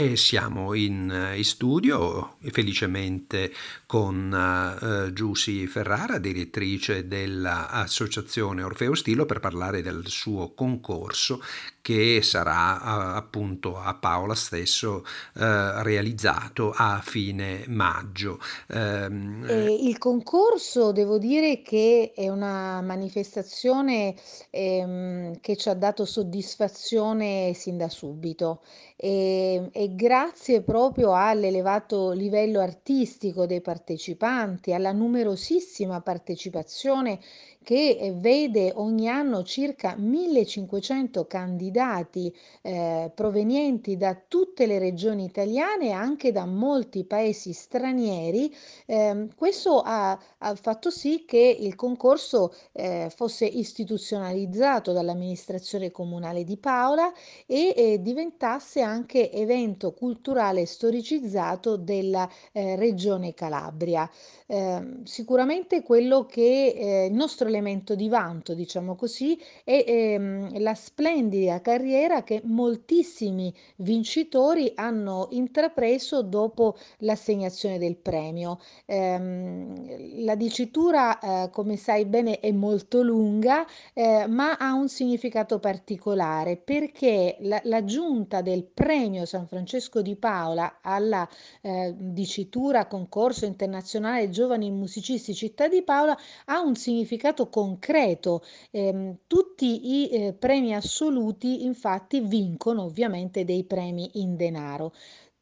E 0.00 0.16
siamo 0.16 0.72
in, 0.72 1.10
eh, 1.10 1.36
in 1.36 1.44
studio 1.44 2.36
felicemente 2.52 3.52
con 3.84 4.32
uh, 4.32 5.12
Giussi 5.12 5.66
Ferrara, 5.66 6.16
direttrice 6.16 7.06
dell'associazione 7.06 8.62
Orfeo 8.62 8.94
Stilo 8.94 9.26
per 9.26 9.40
parlare 9.40 9.82
del 9.82 10.06
suo 10.06 10.54
concorso 10.54 11.42
che 11.82 12.20
sarà 12.22 13.14
appunto 13.14 13.78
a 13.78 13.94
Paola 13.94 14.34
stesso 14.34 15.04
eh, 15.36 15.82
realizzato 15.82 16.72
a 16.74 17.00
fine 17.02 17.64
maggio. 17.68 18.38
Ehm, 18.68 19.46
eh, 19.48 19.72
il 19.72 19.98
concorso 19.98 20.92
devo 20.92 21.18
dire 21.18 21.62
che 21.62 22.12
è 22.14 22.28
una 22.28 22.80
manifestazione 22.82 24.14
ehm, 24.50 25.40
che 25.40 25.56
ci 25.56 25.68
ha 25.68 25.74
dato 25.74 26.04
soddisfazione 26.04 27.52
sin 27.54 27.76
da 27.76 27.88
subito 27.88 28.62
e, 28.96 29.68
e 29.72 29.94
grazie 29.94 30.60
proprio 30.62 31.14
all'elevato 31.14 32.10
livello 32.10 32.60
artistico 32.60 33.46
dei 33.46 33.62
partecipanti, 33.62 34.74
alla 34.74 34.92
numerosissima 34.92 36.00
partecipazione 36.02 37.18
che 37.62 37.98
eh, 38.00 38.12
vede 38.12 38.72
ogni 38.74 39.08
anno 39.08 39.42
circa 39.42 39.94
1500 39.96 41.26
candidati 41.26 42.34
eh, 42.62 43.12
provenienti 43.14 43.96
da 43.98 44.18
tutte 44.26 44.66
le 44.66 44.78
regioni 44.78 45.24
italiane 45.24 45.88
e 45.88 45.92
anche 45.92 46.32
da 46.32 46.46
molti 46.46 47.04
paesi 47.04 47.52
stranieri. 47.52 48.54
Eh, 48.86 49.28
questo 49.36 49.80
ha, 49.80 50.18
ha, 50.38 50.54
fatto 50.54 50.90
sì 50.90 51.24
che 51.26 51.56
il 51.60 51.74
concorso 51.74 52.54
eh, 52.72 53.12
fosse 53.14 53.44
istituzionalizzato 53.44 54.92
dall'amministrazione 54.92 55.90
comunale 55.90 56.44
di 56.44 56.56
Paola 56.56 57.12
e 57.46 57.74
eh, 57.76 58.00
diventasse 58.00 58.80
anche 58.80 59.30
evento 59.30 59.92
culturale 59.92 60.64
storicizzato 60.64 61.76
della 61.76 62.28
eh, 62.52 62.76
regione 62.76 63.34
Calabria. 63.34 64.10
Eh, 64.46 65.00
sicuramente 65.04 65.82
quello 65.82 66.24
che 66.26 67.06
il 67.10 67.14
nostro 67.14 67.49
elemento 67.50 67.94
di 67.94 68.08
vanto, 68.08 68.54
diciamo 68.54 68.94
così, 68.94 69.38
è 69.64 69.84
ehm, 69.86 70.60
la 70.60 70.74
splendida 70.74 71.60
carriera 71.60 72.22
che 72.22 72.40
moltissimi 72.44 73.52
vincitori 73.76 74.72
hanno 74.74 75.28
intrapreso 75.32 76.22
dopo 76.22 76.76
l'assegnazione 76.98 77.78
del 77.78 77.96
premio. 77.96 78.58
Eh, 78.86 80.18
la 80.24 80.34
dicitura, 80.34 81.18
eh, 81.18 81.50
come 81.50 81.76
sai 81.76 82.06
bene, 82.06 82.40
è 82.40 82.52
molto 82.52 83.02
lunga, 83.02 83.66
eh, 83.92 84.26
ma 84.26 84.56
ha 84.56 84.72
un 84.72 84.88
significato 84.88 85.58
particolare 85.58 86.56
perché 86.56 87.36
la, 87.40 87.60
l'aggiunta 87.64 88.42
del 88.42 88.64
premio 88.64 89.26
San 89.26 89.46
Francesco 89.46 90.02
di 90.02 90.16
Paola 90.16 90.78
alla 90.80 91.28
eh, 91.62 91.94
dicitura 91.96 92.86
concorso 92.86 93.44
internazionale 93.44 94.30
giovani 94.30 94.70
musicisti 94.70 95.34
Città 95.34 95.68
di 95.68 95.82
Paola 95.82 96.16
ha 96.46 96.60
un 96.60 96.74
significato 96.74 97.39
concreto. 97.48 98.42
Eh, 98.70 99.16
tutti 99.26 100.02
i 100.02 100.08
eh, 100.10 100.32
premi 100.32 100.74
assoluti 100.74 101.64
infatti 101.64 102.20
vincono 102.20 102.84
ovviamente 102.84 103.44
dei 103.44 103.64
premi 103.64 104.10
in 104.14 104.36
denaro. 104.36 104.92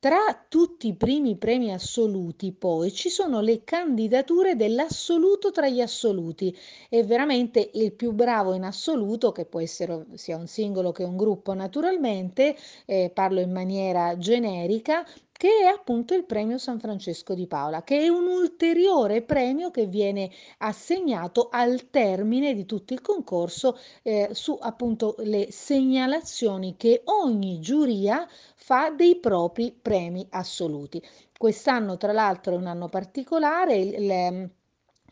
Tra 0.00 0.44
tutti 0.48 0.86
i 0.86 0.94
primi 0.94 1.36
premi 1.36 1.72
assoluti, 1.72 2.52
poi, 2.52 2.92
ci 2.92 3.08
sono 3.08 3.40
le 3.40 3.64
candidature 3.64 4.54
dell'assoluto 4.54 5.50
tra 5.50 5.68
gli 5.68 5.80
assoluti 5.80 6.56
e 6.88 7.02
veramente 7.02 7.70
il 7.74 7.92
più 7.92 8.12
bravo 8.12 8.54
in 8.54 8.62
assoluto, 8.62 9.32
che 9.32 9.44
può 9.44 9.58
essere 9.60 10.06
sia 10.14 10.36
un 10.36 10.46
singolo 10.46 10.92
che 10.92 11.02
un 11.02 11.16
gruppo 11.16 11.52
naturalmente, 11.52 12.56
eh, 12.86 13.10
parlo 13.12 13.40
in 13.40 13.50
maniera 13.50 14.16
generica, 14.16 15.04
che 15.38 15.60
è 15.62 15.66
appunto 15.66 16.14
il 16.14 16.24
premio 16.24 16.58
San 16.58 16.80
Francesco 16.80 17.32
di 17.32 17.46
Paola, 17.46 17.84
che 17.84 18.00
è 18.00 18.08
un 18.08 18.26
ulteriore 18.26 19.22
premio 19.22 19.70
che 19.70 19.86
viene 19.86 20.30
assegnato 20.58 21.48
al 21.52 21.90
termine 21.90 22.54
di 22.54 22.66
tutto 22.66 22.92
il 22.92 23.00
concorso 23.00 23.78
eh, 24.02 24.30
su 24.32 24.58
appunto 24.60 25.14
le 25.18 25.52
segnalazioni 25.52 26.74
che 26.76 27.02
ogni 27.04 27.60
giuria 27.60 28.26
fa 28.56 28.90
dei 28.90 29.14
propri 29.20 29.72
premi 29.80 30.26
assoluti. 30.30 31.00
Quest'anno 31.38 31.96
tra 31.96 32.12
l'altro 32.12 32.54
è 32.54 32.56
un 32.56 32.66
anno 32.66 32.88
particolare, 32.88 33.76
il, 33.76 33.94
il 33.94 34.50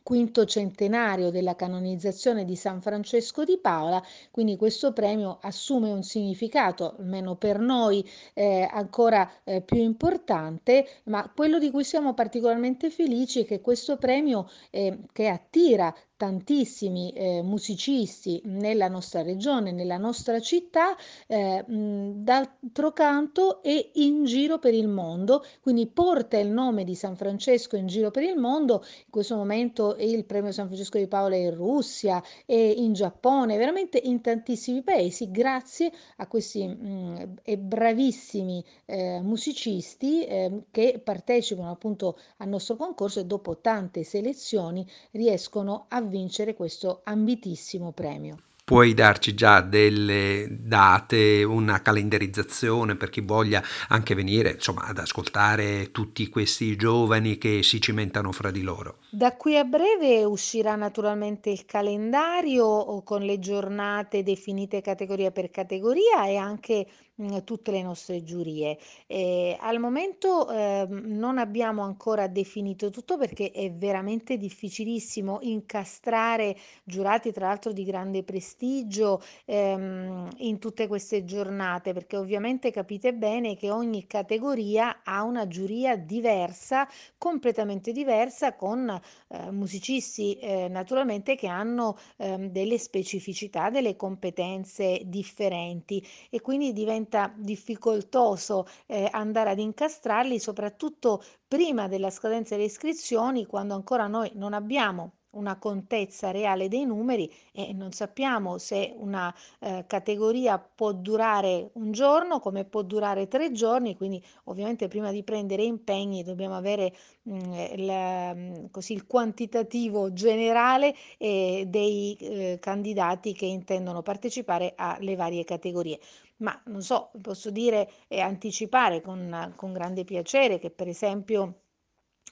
quinto 0.06 0.44
centenario 0.44 1.30
della 1.30 1.56
canonizzazione 1.56 2.44
di 2.44 2.54
San 2.54 2.80
Francesco 2.80 3.42
di 3.42 3.58
Paola, 3.58 4.00
quindi 4.30 4.56
questo 4.56 4.92
premio 4.92 5.38
assume 5.40 5.90
un 5.90 6.04
significato, 6.04 6.94
almeno 7.00 7.34
per 7.34 7.58
noi, 7.58 8.08
eh, 8.32 8.68
ancora 8.70 9.28
eh, 9.42 9.62
più 9.62 9.82
importante, 9.82 10.86
ma 11.06 11.28
quello 11.34 11.58
di 11.58 11.72
cui 11.72 11.82
siamo 11.82 12.14
particolarmente 12.14 12.88
felici 12.88 13.40
è 13.40 13.46
che 13.46 13.60
questo 13.60 13.96
premio 13.96 14.48
eh, 14.70 14.96
che 15.12 15.26
attira 15.26 15.92
tantissimi 16.16 17.12
eh, 17.12 17.42
musicisti 17.42 18.40
nella 18.44 18.88
nostra 18.88 19.22
regione, 19.22 19.70
nella 19.72 19.98
nostra 19.98 20.40
città, 20.40 20.96
eh, 21.26 21.62
d'altro 21.66 22.92
canto 22.92 23.62
è 23.62 23.90
in 23.94 24.24
giro 24.24 24.58
per 24.58 24.72
il 24.72 24.88
mondo, 24.88 25.44
quindi 25.60 25.86
porta 25.86 26.38
il 26.38 26.48
nome 26.48 26.84
di 26.84 26.94
San 26.94 27.16
Francesco 27.16 27.76
in 27.76 27.86
giro 27.86 28.10
per 28.10 28.22
il 28.22 28.38
mondo. 28.38 28.82
In 28.84 29.10
questo 29.10 29.36
momento 29.36 29.95
il 29.98 30.24
premio 30.24 30.52
San 30.52 30.66
Francesco 30.66 30.98
di 30.98 31.06
Paola 31.06 31.36
in 31.36 31.54
Russia 31.54 32.22
e 32.44 32.70
in 32.70 32.92
Giappone, 32.92 33.56
veramente 33.56 33.98
in 34.02 34.20
tantissimi 34.20 34.82
paesi, 34.82 35.30
grazie 35.30 35.90
a 36.16 36.26
questi 36.26 36.66
mh, 36.66 37.38
bravissimi 37.58 38.64
eh, 38.86 39.20
musicisti 39.22 40.24
eh, 40.24 40.62
che 40.70 41.00
partecipano 41.02 41.70
appunto 41.70 42.18
al 42.38 42.48
nostro 42.48 42.76
concorso 42.76 43.20
e 43.20 43.24
dopo 43.24 43.58
tante 43.58 44.02
selezioni 44.04 44.86
riescono 45.12 45.86
a 45.88 46.00
vincere 46.00 46.54
questo 46.54 47.00
ambitissimo 47.04 47.92
premio. 47.92 48.36
Puoi 48.68 48.94
darci 48.94 49.32
già 49.32 49.60
delle 49.60 50.48
date, 50.50 51.44
una 51.44 51.80
calendarizzazione 51.82 52.96
per 52.96 53.10
chi 53.10 53.20
voglia 53.20 53.62
anche 53.86 54.16
venire 54.16 54.54
insomma, 54.54 54.86
ad 54.86 54.98
ascoltare 54.98 55.92
tutti 55.92 56.28
questi 56.28 56.74
giovani 56.74 57.38
che 57.38 57.62
si 57.62 57.80
cimentano 57.80 58.32
fra 58.32 58.50
di 58.50 58.62
loro? 58.62 58.96
Da 59.08 59.36
qui 59.36 59.56
a 59.56 59.62
breve 59.62 60.24
uscirà 60.24 60.74
naturalmente 60.74 61.48
il 61.48 61.64
calendario 61.64 63.02
con 63.04 63.22
le 63.22 63.38
giornate 63.38 64.24
definite 64.24 64.80
categoria 64.80 65.30
per 65.30 65.48
categoria 65.52 66.26
e 66.26 66.34
anche 66.34 66.88
mh, 67.16 67.38
tutte 67.44 67.70
le 67.70 67.82
nostre 67.82 68.22
giurie. 68.22 68.78
Eh, 69.06 69.56
al 69.60 69.78
momento 69.78 70.48
eh, 70.50 70.86
non 70.88 71.38
abbiamo 71.38 71.82
ancora 71.82 72.26
definito 72.28 72.90
tutto 72.90 73.16
perché 73.18 73.50
è 73.50 73.72
veramente 73.72 74.36
difficilissimo 74.36 75.38
incastrare 75.42 76.56
giurati 76.84 77.32
tra 77.32 77.46
l'altro 77.48 77.72
di 77.72 77.84
grande 77.84 78.22
prestigio 78.24 79.20
ehm, 79.44 80.28
in 80.38 80.58
tutte 80.58 80.86
queste 80.86 81.24
giornate 81.24 81.92
perché 81.92 82.16
ovviamente 82.16 82.70
capite 82.70 83.14
bene 83.14 83.56
che 83.56 83.70
ogni 83.70 84.06
categoria 84.06 85.00
ha 85.04 85.22
una 85.22 85.46
giuria 85.46 85.96
diversa, 85.96 86.88
completamente 87.18 87.92
diversa 87.92 88.54
con 88.54 88.88
eh, 89.28 89.50
musicisti 89.50 90.34
eh, 90.38 90.68
naturalmente 90.68 91.34
che 91.36 91.46
hanno 91.46 91.96
ehm, 92.18 92.48
delle 92.50 92.78
specificità, 92.78 93.70
delle 93.70 93.96
competenze 93.96 95.02
differenti 95.04 96.04
e 96.30 96.40
quindi 96.40 96.72
diventa 96.72 97.05
diventa 97.06 97.32
difficoltoso 97.36 98.66
eh, 98.86 99.08
andare 99.12 99.50
ad 99.50 99.58
incastrarli, 99.58 100.38
soprattutto 100.38 101.22
prima 101.46 101.88
della 101.88 102.10
scadenza 102.10 102.54
delle 102.54 102.66
iscrizioni, 102.66 103.46
quando 103.46 103.74
ancora 103.74 104.06
noi 104.08 104.30
non 104.34 104.52
abbiamo 104.52 105.12
una 105.36 105.58
contezza 105.58 106.30
reale 106.30 106.68
dei 106.68 106.84
numeri 106.84 107.30
e 107.52 107.72
non 107.72 107.92
sappiamo 107.92 108.58
se 108.58 108.94
una 108.96 109.34
eh, 109.60 109.84
categoria 109.86 110.58
può 110.58 110.92
durare 110.92 111.70
un 111.74 111.92
giorno 111.92 112.40
come 112.40 112.64
può 112.64 112.82
durare 112.82 113.28
tre 113.28 113.52
giorni, 113.52 113.96
quindi 113.96 114.22
ovviamente 114.44 114.88
prima 114.88 115.12
di 115.12 115.22
prendere 115.22 115.62
impegni 115.62 116.22
dobbiamo 116.22 116.56
avere 116.56 116.94
mh, 117.22 117.34
mm, 117.34 117.52
il, 117.52 118.32
mm, 118.34 118.64
così, 118.70 118.94
il 118.94 119.06
quantitativo 119.06 120.12
generale 120.12 120.94
eh, 121.18 121.64
dei 121.68 122.16
eh, 122.18 122.58
candidati 122.58 123.34
che 123.34 123.46
intendono 123.46 124.02
partecipare 124.02 124.72
alle 124.76 125.16
varie 125.16 125.44
categorie 125.44 125.98
ma 126.38 126.60
non 126.66 126.82
so, 126.82 127.10
posso 127.20 127.50
dire 127.50 127.90
e 128.08 128.20
anticipare 128.20 129.00
con, 129.00 129.52
con 129.56 129.72
grande 129.72 130.04
piacere 130.04 130.58
che 130.58 130.70
per 130.70 130.88
esempio 130.88 131.60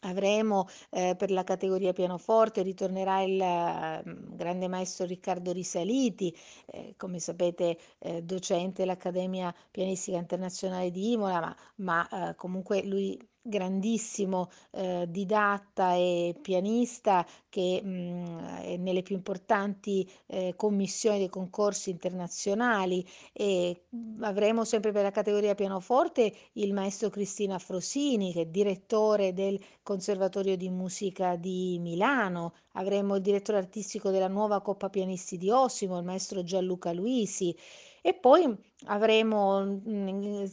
Avremo 0.04 0.66
eh, 0.90 1.14
per 1.16 1.30
la 1.30 1.44
categoria 1.44 1.92
pianoforte, 1.92 2.62
ritornerà 2.62 3.22
il 3.22 3.40
eh, 3.40 4.02
grande 4.36 4.68
maestro 4.68 5.06
Riccardo 5.06 5.50
Risaliti, 5.52 6.34
eh, 6.66 6.94
come 6.96 7.18
sapete 7.18 7.78
eh, 7.98 8.22
docente 8.22 8.82
dell'Accademia 8.82 9.54
Pianistica 9.70 10.18
Internazionale 10.18 10.90
di 10.90 11.12
Imola, 11.12 11.40
ma, 11.40 11.56
ma 11.76 12.30
eh, 12.30 12.34
comunque 12.34 12.84
lui 12.84 13.18
grandissimo 13.46 14.48
eh, 14.70 15.04
didatta 15.06 15.94
e 15.94 16.34
pianista 16.40 17.26
che 17.50 17.80
mh, 17.82 17.88
mm, 17.88 18.38
è 18.62 18.76
nelle 18.78 19.02
più 19.02 19.14
importanti 19.16 20.10
eh, 20.26 20.54
commissioni 20.56 21.18
dei 21.18 21.28
concorsi 21.28 21.90
internazionali 21.90 23.06
e 23.32 23.82
avremo 24.20 24.64
sempre 24.64 24.92
per 24.92 25.02
la 25.02 25.10
categoria 25.10 25.54
pianoforte 25.54 26.32
il 26.54 26.72
maestro 26.72 27.10
Cristina 27.10 27.58
Frosini 27.58 28.32
che 28.32 28.42
è 28.42 28.46
direttore 28.46 29.34
del 29.34 29.60
Conservatorio 29.82 30.56
di 30.56 30.70
Musica 30.70 31.36
di 31.36 31.78
Milano, 31.80 32.54
avremo 32.72 33.16
il 33.16 33.22
direttore 33.22 33.58
artistico 33.58 34.10
della 34.10 34.28
nuova 34.28 34.62
Coppa 34.62 34.88
Pianisti 34.88 35.36
di 35.36 35.50
Osimo, 35.50 35.98
il 35.98 36.04
maestro 36.04 36.42
Gianluca 36.42 36.92
Luisi 36.92 37.54
e 38.06 38.12
poi 38.12 38.54
avremo 38.88 39.64
mm, 39.64 40.44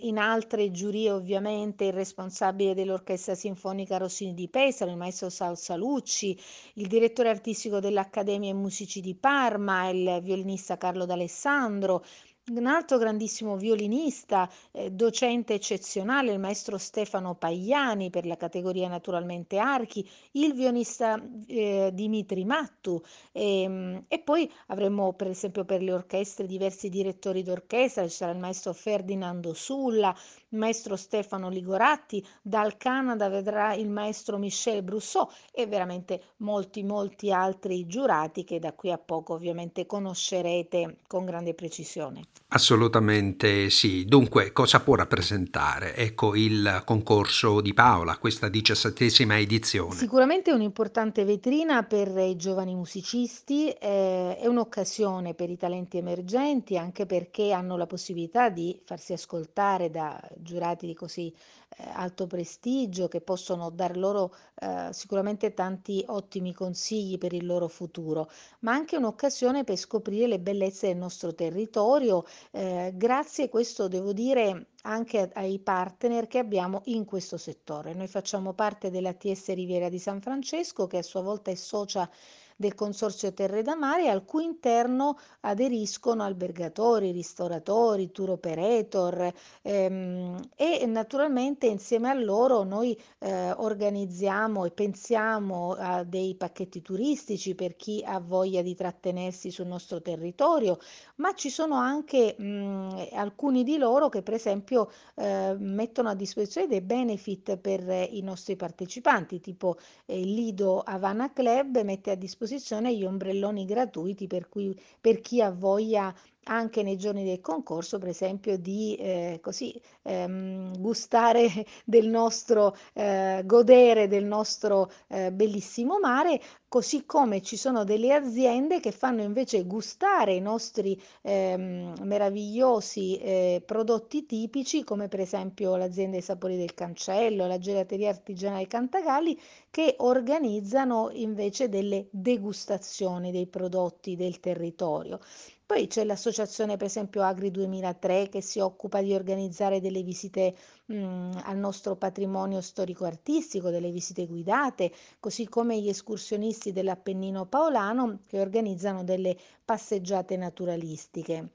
in 0.00 0.16
altre 0.16 0.70
giurie 0.70 1.10
ovviamente 1.10 1.84
il 1.84 1.92
responsabile 1.92 2.72
dell'Orchestra 2.72 3.34
Sinfonica 3.34 3.98
Rossini 3.98 4.32
di 4.32 4.48
Pesaro, 4.48 4.90
il 4.90 4.96
maestro 4.96 5.28
Sal 5.28 5.58
Salucci, 5.58 6.34
il 6.76 6.86
direttore 6.86 7.28
artistico 7.28 7.78
dell'Accademia 7.78 8.54
Musici 8.54 9.02
di 9.02 9.14
Parma, 9.14 9.90
il 9.90 10.20
violinista 10.22 10.78
Carlo 10.78 11.04
D'Alessandro, 11.04 12.02
un 12.52 12.66
altro 12.66 12.98
grandissimo 12.98 13.56
violinista, 13.56 14.50
eh, 14.70 14.90
docente 14.90 15.54
eccezionale, 15.54 16.32
il 16.32 16.38
maestro 16.38 16.76
Stefano 16.76 17.34
Pagliani 17.34 18.10
per 18.10 18.26
la 18.26 18.36
categoria 18.36 18.86
naturalmente 18.86 19.56
archi, 19.56 20.06
il 20.32 20.52
violinista 20.52 21.18
eh, 21.46 21.90
Dimitri 21.94 22.44
Mattu. 22.44 23.00
E, 23.32 23.62
ehm, 23.62 24.04
e, 24.08 24.18
poi 24.20 24.50
avremo 24.66 25.14
per 25.14 25.28
esempio 25.28 25.64
per 25.64 25.82
le 25.82 25.92
orchestre 25.92 26.46
diversi 26.46 26.90
direttori 26.90 27.42
d'orchestra, 27.42 28.06
ci 28.06 28.14
sarà 28.14 28.32
il 28.32 28.38
maestro 28.38 28.74
Ferdinando 28.74 29.54
Sulla, 29.54 30.14
maestro 30.56 30.96
Stefano 30.96 31.48
Ligoratti, 31.48 32.24
dal 32.42 32.76
Canada 32.76 33.28
vedrà 33.28 33.74
il 33.74 33.88
maestro 33.88 34.38
Michel 34.38 34.82
Brousseau 34.82 35.28
e 35.52 35.66
veramente 35.66 36.22
molti 36.38 36.82
molti 36.82 37.32
altri 37.32 37.86
giurati 37.86 38.44
che 38.44 38.58
da 38.58 38.72
qui 38.72 38.90
a 38.90 38.98
poco 38.98 39.34
ovviamente 39.34 39.86
conoscerete 39.86 40.98
con 41.06 41.24
grande 41.24 41.54
precisione. 41.54 42.22
Assolutamente 42.48 43.70
sì. 43.70 44.04
Dunque, 44.04 44.52
cosa 44.52 44.80
può 44.80 44.94
rappresentare? 44.94 45.94
Ecco 45.96 46.34
il 46.36 46.82
concorso 46.84 47.60
di 47.60 47.74
Paola, 47.74 48.16
questa 48.18 48.48
diciassettesima 48.48 49.38
edizione. 49.38 49.94
Sicuramente 49.94 50.50
è 50.50 50.54
un'importante 50.54 51.24
vetrina 51.24 51.82
per 51.82 52.16
i 52.16 52.36
giovani 52.36 52.74
musicisti, 52.74 53.70
eh, 53.70 54.36
è 54.36 54.46
un'occasione 54.46 55.34
per 55.34 55.50
i 55.50 55.56
talenti 55.56 55.96
emergenti, 55.96 56.78
anche 56.78 57.06
perché 57.06 57.52
hanno 57.52 57.76
la 57.76 57.86
possibilità 57.86 58.50
di 58.50 58.80
farsi 58.84 59.12
ascoltare 59.12 59.90
da 59.90 60.20
giurati 60.44 60.86
di 60.86 60.94
così 60.94 61.34
eh, 61.76 61.84
alto 61.94 62.28
prestigio 62.28 63.08
che 63.08 63.20
possono 63.20 63.70
dar 63.70 63.96
loro 63.96 64.32
eh, 64.60 64.90
sicuramente 64.92 65.52
tanti 65.54 66.04
ottimi 66.06 66.54
consigli 66.54 67.18
per 67.18 67.32
il 67.32 67.44
loro 67.44 67.66
futuro, 67.66 68.30
ma 68.60 68.72
anche 68.72 68.96
un'occasione 68.96 69.64
per 69.64 69.76
scoprire 69.76 70.28
le 70.28 70.38
bellezze 70.38 70.86
del 70.86 70.96
nostro 70.98 71.34
territorio, 71.34 72.24
eh, 72.52 72.92
grazie, 72.94 73.48
questo 73.48 73.88
devo 73.88 74.12
dire, 74.12 74.68
anche 74.82 75.30
ai 75.34 75.58
partner 75.58 76.28
che 76.28 76.38
abbiamo 76.38 76.82
in 76.84 77.04
questo 77.04 77.36
settore. 77.38 77.94
Noi 77.94 78.06
facciamo 78.06 78.52
parte 78.52 78.90
della 78.90 79.12
TS 79.12 79.52
Riviera 79.54 79.88
di 79.88 79.98
San 79.98 80.20
Francesco, 80.20 80.86
che 80.86 80.98
a 80.98 81.02
sua 81.02 81.22
volta 81.22 81.50
è 81.50 81.54
socia 81.56 82.08
del 82.56 82.74
Consorzio 82.74 83.32
Terre 83.32 83.62
da 83.62 83.74
Mare, 83.74 84.08
al 84.08 84.24
cui 84.24 84.44
interno 84.44 85.18
aderiscono 85.40 86.22
albergatori, 86.22 87.10
ristoratori, 87.10 88.12
tour 88.12 88.30
operator 88.30 89.32
ehm, 89.62 90.40
e 90.54 90.86
naturalmente 90.86 91.66
insieme 91.66 92.08
a 92.08 92.14
loro 92.14 92.62
noi 92.62 92.96
eh, 93.18 93.50
organizziamo 93.50 94.64
e 94.64 94.70
pensiamo 94.70 95.72
a 95.72 96.04
dei 96.04 96.34
pacchetti 96.36 96.80
turistici 96.80 97.54
per 97.54 97.76
chi 97.76 98.02
ha 98.04 98.20
voglia 98.20 98.62
di 98.62 98.74
trattenersi 98.74 99.50
sul 99.50 99.66
nostro 99.66 100.00
territorio, 100.00 100.78
ma 101.16 101.34
ci 101.34 101.50
sono 101.50 101.74
anche 101.74 102.36
mh, 102.38 103.08
alcuni 103.12 103.64
di 103.64 103.78
loro 103.78 104.08
che 104.08 104.22
per 104.22 104.34
esempio 104.34 104.90
eh, 105.16 105.56
mettono 105.58 106.10
a 106.10 106.14
disposizione 106.14 106.68
dei 106.68 106.80
benefit 106.82 107.56
per 107.56 108.08
i 108.10 108.20
nostri 108.22 108.56
partecipanti, 108.56 109.40
tipo 109.40 109.76
eh, 110.06 110.20
il 110.20 110.32
Lido 110.32 110.80
Havana 110.80 111.32
Club 111.32 111.82
mette 111.82 112.10
a 112.10 112.14
disposizione 112.14 112.43
disposizione 112.44 112.94
gli 112.94 113.04
ombrelloni 113.04 113.64
gratuiti 113.64 114.26
per, 114.26 114.48
cui, 114.48 114.78
per 115.00 115.20
chi 115.20 115.40
ha 115.40 115.50
voglia 115.50 116.14
anche 116.44 116.82
nei 116.82 116.96
giorni 116.96 117.24
del 117.24 117.40
concorso, 117.40 117.98
per 117.98 118.08
esempio, 118.08 118.58
di 118.58 118.96
eh, 118.96 119.38
così 119.42 119.80
ehm, 120.02 120.78
gustare 120.78 121.48
del 121.84 122.08
nostro, 122.08 122.76
eh, 122.94 123.42
godere 123.44 124.08
del 124.08 124.24
nostro 124.24 124.90
eh, 125.08 125.32
bellissimo 125.32 125.98
mare, 125.98 126.40
così 126.68 127.06
come 127.06 127.40
ci 127.40 127.56
sono 127.56 127.84
delle 127.84 128.12
aziende 128.12 128.80
che 128.80 128.90
fanno 128.90 129.22
invece 129.22 129.64
gustare 129.64 130.34
i 130.34 130.40
nostri 130.40 131.00
ehm, 131.22 131.94
meravigliosi 132.02 133.16
eh, 133.18 133.62
prodotti 133.64 134.26
tipici, 134.26 134.82
come 134.82 135.08
per 135.08 135.20
esempio 135.20 135.76
l'azienda 135.76 136.12
dei 136.12 136.22
sapori 136.22 136.56
del 136.56 136.74
cancello, 136.74 137.46
la 137.46 137.58
gelateria 137.58 138.10
artigianale 138.10 138.66
Cantagalli, 138.66 139.38
che 139.70 139.94
organizzano 139.98 141.10
invece 141.12 141.68
delle 141.68 142.08
degustazioni 142.10 143.30
dei 143.30 143.46
prodotti 143.46 144.16
del 144.16 144.40
territorio. 144.40 145.20
Poi 145.66 145.86
c'è 145.88 146.04
l'associazione, 146.04 146.76
per 146.78 146.86
esempio, 146.86 147.22
Agri 147.22 147.50
2003, 147.50 148.28
che 148.30 148.40
si 148.40 148.60
occupa 148.60 149.02
di 149.02 149.12
organizzare 149.14 149.80
delle 149.80 150.02
visite 150.02 150.54
mh, 150.86 151.40
al 151.44 151.56
nostro 151.58 151.96
patrimonio 151.96 152.60
storico-artistico, 152.62 153.68
delle 153.70 153.90
visite 153.90 154.26
guidate, 154.26 154.90
così 155.20 155.46
come 155.48 155.78
gli 155.80 155.88
escursionisti 155.90 156.72
dell'Appennino 156.72 157.44
Paolano 157.46 158.20
che 158.26 158.40
organizzano 158.40 159.04
delle 159.04 159.36
passeggiate 159.64 160.36
naturalistiche. 160.38 161.48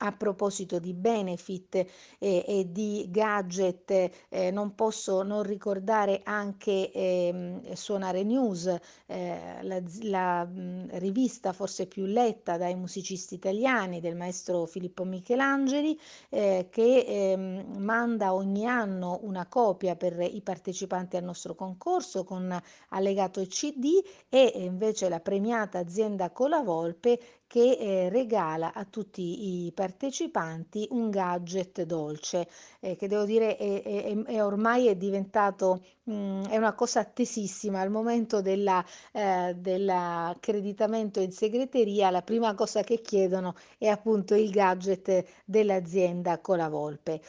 A 0.00 0.12
proposito 0.12 0.78
di 0.78 0.94
benefit 0.94 1.74
e, 1.74 1.86
e 2.46 2.68
di 2.70 3.08
gadget, 3.10 4.10
eh, 4.28 4.50
non 4.52 4.76
posso 4.76 5.22
non 5.24 5.42
ricordare 5.42 6.20
anche 6.22 6.92
eh, 6.92 7.60
Suonare 7.74 8.22
News, 8.22 8.72
eh, 9.06 9.58
la, 9.62 9.82
la 10.02 10.44
mh, 10.44 10.98
rivista 10.98 11.52
forse 11.52 11.86
più 11.86 12.04
letta 12.04 12.56
dai 12.56 12.76
musicisti 12.76 13.34
italiani 13.34 14.00
del 14.00 14.14
maestro 14.14 14.66
Filippo 14.66 15.02
Michelangeli, 15.04 15.98
eh, 16.28 16.68
che 16.70 17.04
ehm, 17.32 17.78
manda 17.78 18.34
ogni 18.34 18.66
anno 18.66 19.18
una 19.22 19.46
copia 19.46 19.96
per 19.96 20.20
i 20.20 20.40
partecipanti 20.42 21.16
al 21.16 21.24
nostro 21.24 21.54
concorso 21.56 22.22
con 22.22 22.56
allegato 22.90 23.44
CD 23.46 24.00
e 24.28 24.52
invece 24.56 25.08
la 25.08 25.20
premiata 25.20 25.78
azienda 25.78 26.30
Colavolpe 26.30 27.18
che 27.48 27.78
eh, 27.80 28.08
regala 28.10 28.72
a 28.74 28.84
tutti 28.84 29.64
i 29.66 29.72
partecipanti 29.72 30.86
un 30.90 31.10
gadget 31.10 31.82
dolce 31.82 32.46
eh, 32.80 32.94
che 32.94 33.08
devo 33.08 33.24
dire 33.24 33.56
è, 33.56 33.82
è, 33.82 34.16
è 34.24 34.44
ormai 34.44 34.86
è 34.86 34.94
diventato 34.96 35.82
mh, 36.04 36.12
mm, 36.12 36.44
è 36.44 36.56
una 36.58 36.74
cosa 36.74 37.00
attesissima 37.00 37.80
al 37.80 37.90
momento 37.90 38.42
della, 38.42 38.84
eh, 39.12 39.54
dell'accreditamento 39.56 41.20
in 41.20 41.32
segreteria 41.32 42.10
la 42.10 42.22
prima 42.22 42.54
cosa 42.54 42.82
che 42.82 43.00
chiedono 43.00 43.54
è 43.78 43.88
appunto 43.88 44.34
il 44.34 44.50
gadget 44.50 45.24
dell'azienda 45.44 46.40
Colavolpe. 46.40 47.20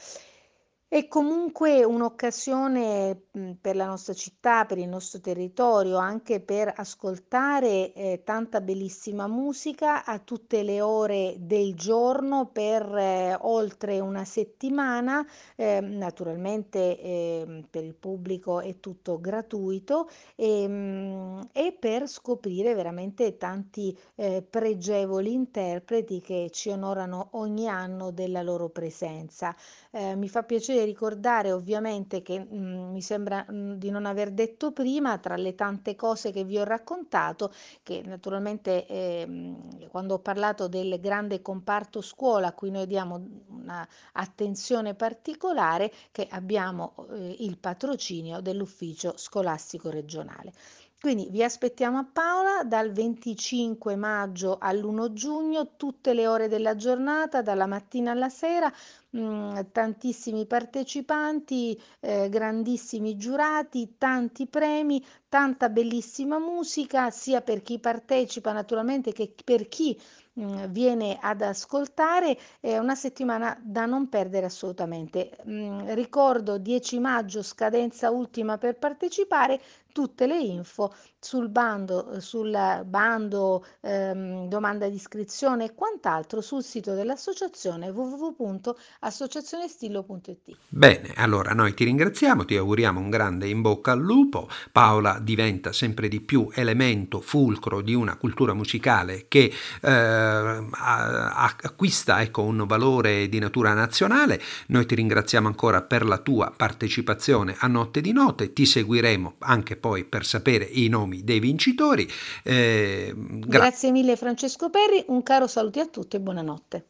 È 0.92 1.08
comunque 1.08 1.84
un'occasione 1.84 3.26
mhmm, 3.32 3.54
per 3.62 3.76
la 3.76 3.86
nostra 3.86 4.14
città, 4.16 4.66
per 4.66 4.80
il 4.80 4.88
nostro 4.88 5.20
territorio, 5.20 5.98
anche 5.98 6.40
per 6.40 6.74
ascoltare 6.76 7.94
eh, 7.94 8.22
tanta 8.24 8.60
bellissima 8.60 9.28
musica 9.28 10.04
a 10.04 10.18
tutte 10.18 10.64
le 10.64 10.82
ore 10.82 11.36
del 11.38 11.76
giorno 11.76 12.48
per 12.52 12.92
eh, 12.98 13.38
oltre 13.42 14.00
una 14.00 14.26
settimana. 14.26 15.24
Eh, 15.56 15.80
naturalmente 15.80 17.00
ehm, 17.00 17.68
per 17.70 17.84
il 17.84 17.94
pubblico 17.94 18.60
è 18.60 18.80
tutto 18.80 19.20
gratuito 19.22 20.10
e, 20.36 20.64
ehm, 20.64 21.50
e 21.54 21.72
per 21.80 22.08
scoprire 22.08 22.74
veramente 22.74 23.38
tanti 23.38 23.96
eh, 24.16 24.42
pregevoli 24.42 25.34
interpreti 25.34 26.20
che 26.20 26.50
ci 26.52 26.70
onorano 26.70 27.30
ogni 27.34 27.68
anno 27.68 28.10
della 28.10 28.42
loro 28.42 28.70
presenza. 28.70 29.56
Eh, 29.92 30.16
mi 30.16 30.30
fa 30.30 30.42
piacere 30.44 30.79
ricordare 30.84 31.52
ovviamente 31.52 32.22
che 32.22 32.40
mh, 32.40 32.56
mm, 32.56 32.92
mi 32.92 33.02
sembra 33.02 33.46
mh, 33.48 33.56
mm, 33.56 33.74
di 33.74 33.90
non 33.90 34.06
aver 34.06 34.32
detto 34.32 34.72
prima, 34.72 35.18
tra 35.18 35.36
le 35.36 35.56
tante 35.56 35.96
cose 35.96 36.32
che 36.32 36.44
vi 36.44 36.58
ho 36.58 36.64
raccontato, 36.64 37.52
che 37.84 38.02
naturalmente 38.06 38.86
eh, 38.88 39.56
quando 39.90 40.16
ho 40.16 40.20
parlato 40.20 40.68
del 40.68 41.00
grande 41.00 41.42
comparto 41.42 42.02
scuola 42.02 42.48
a 42.48 42.54
cui 42.54 42.72
noi 42.72 42.88
diamo 42.88 43.22
un'attenzione 43.48 44.96
particolare, 44.96 45.92
che 46.12 46.28
abbiamo 46.30 47.08
eh, 47.12 47.36
il 47.40 47.58
patrocinio 47.58 48.42
dell'ufficio 48.42 49.14
scolastico 49.18 49.90
regionale. 49.90 50.54
Quindi 51.02 51.30
vi 51.30 51.44
aspettiamo 51.44 51.98
a 51.98 52.06
Paola 52.12 52.64
dal 52.66 52.92
25 52.92 53.96
maggio 53.96 54.58
all'1 54.60 55.14
giugno, 55.14 55.76
tutte 55.78 56.14
le 56.14 56.28
ore 56.28 56.48
della 56.50 56.76
giornata, 56.76 57.42
dalla 57.42 57.66
mattina 57.68 58.12
alla 58.12 58.28
sera, 58.30 58.72
mm, 59.18 59.60
tantissimi 59.72 60.46
partecipanti, 60.46 61.80
eh, 62.02 62.28
grandissimi 62.30 63.16
giurati, 63.16 63.96
tanti 63.98 64.46
premi, 64.48 65.04
tanta 65.30 65.70
bellissima 65.70 66.38
musica, 66.38 67.10
sia 67.12 67.42
per 67.42 67.62
chi 67.62 67.80
partecipa 67.80 68.52
naturalmente 68.52 69.14
che 69.14 69.34
per 69.44 69.68
chi 69.70 69.98
Mm, 70.40 70.66
viene 70.72 71.18
ad 71.20 71.42
ascoltare, 71.42 72.38
è 72.62 72.78
una 72.78 72.96
settimana 72.96 73.60
da 73.62 73.86
non 73.86 74.08
perdere 74.10 74.46
assolutamente. 74.46 75.36
Mm, 75.48 75.90
ricordo 75.94 76.58
10 76.58 77.00
maggio, 77.00 77.42
scadenza 77.44 78.10
ultima 78.10 78.58
per 78.58 78.78
partecipare, 78.78 79.60
tutte 80.00 80.28
le 80.28 80.40
info 80.40 80.94
sul 81.20 81.50
bando, 81.50 82.22
sul 82.22 82.58
bando 82.86 83.66
ehm, 83.82 84.48
domanda 84.48 84.88
di 84.88 84.96
iscrizione 84.96 85.66
e 85.66 85.74
quant'altro 85.74 86.40
sul 86.40 86.64
sito 86.64 86.94
dell'associazione 86.94 87.90
www.associazionestillo.it. 87.90 90.58
Bene, 90.70 91.12
allora 91.18 91.52
noi 91.52 91.74
ti 91.74 91.84
ringraziamo, 91.84 92.46
ti 92.46 92.56
auguriamo 92.56 92.98
un 92.98 93.10
grande 93.10 93.50
in 93.50 93.60
bocca 93.60 93.92
al 93.92 94.00
lupo. 94.00 94.48
Paola 94.72 95.20
diventa 95.22 95.74
sempre 95.74 96.08
di 96.08 96.22
più 96.22 96.50
elemento 96.54 97.20
fulcro 97.20 97.82
di 97.82 97.94
una 97.94 98.16
cultura 98.16 98.54
musicale 98.54 99.26
che 99.28 99.52
eh, 99.82 100.68
acquista 100.72 102.22
ecco, 102.22 102.44
un 102.44 102.64
valore 102.66 103.28
di 103.28 103.40
natura 103.40 103.74
nazionale. 103.74 104.42
Noi 104.68 104.86
ti 104.86 104.96
ringraziamo 104.96 105.48
ancora 105.48 105.82
per 105.82 106.06
la 106.06 106.20
tua 106.20 106.54
partecipazione 106.56 107.58
a 107.60 107.68
Notte 107.68 108.00
di 108.00 108.14
Note, 108.14 108.54
ti 108.54 108.66
seguiremo 108.66 109.36
anche 109.40 109.76
poi 109.76 109.88
per 110.06 110.26
sapere 110.26 110.66
i 110.66 110.88
nomi 110.88 110.98
nomi 111.00 111.24
dei 111.24 111.40
vincitori. 111.40 112.08
Eh, 112.44 113.14
gra- 113.16 113.60
Grazie 113.60 113.92
mille 113.92 114.16
Francesco 114.16 114.70
Perri, 114.70 115.04
un 115.08 115.24
caro 115.24 115.48
saluto 115.48 115.80
a 115.80 115.88
tutti 115.88 116.16
e 116.16 116.20
buonanotte. 116.20 116.86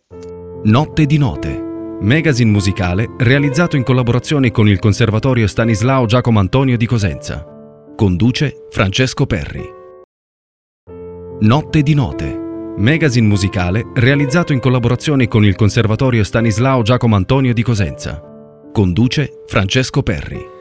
Notte 0.63 1.05
di 1.05 1.17
Note, 1.17 1.97
magazine 2.01 2.51
musicale 2.51 3.09
realizzato 3.17 3.75
in 3.75 3.83
collaborazione 3.83 4.51
con 4.51 4.67
il 4.67 4.79
Conservatorio 4.79 5.47
Stanislao 5.47 6.05
Giacomo 6.05 6.39
Antonio 6.39 6.77
di 6.77 6.85
Cosenza. 6.85 7.45
Conduce 7.95 8.67
Francesco 8.69 9.25
Perri. 9.25 9.77
Notte 11.41 11.81
di 11.81 11.93
Note, 11.93 12.73
magazine 12.77 13.27
musicale 13.27 13.91
realizzato 13.95 14.51
in 14.51 14.59
collaborazione 14.59 15.27
con 15.27 15.45
il 15.45 15.55
Conservatorio 15.55 16.23
Stanislao 16.23 16.81
Giacomo 16.81 17.15
Antonio 17.15 17.53
di 17.53 17.63
Cosenza. 17.63 18.21
Conduce 18.73 19.43
Francesco 19.47 20.03
Perri. 20.03 20.58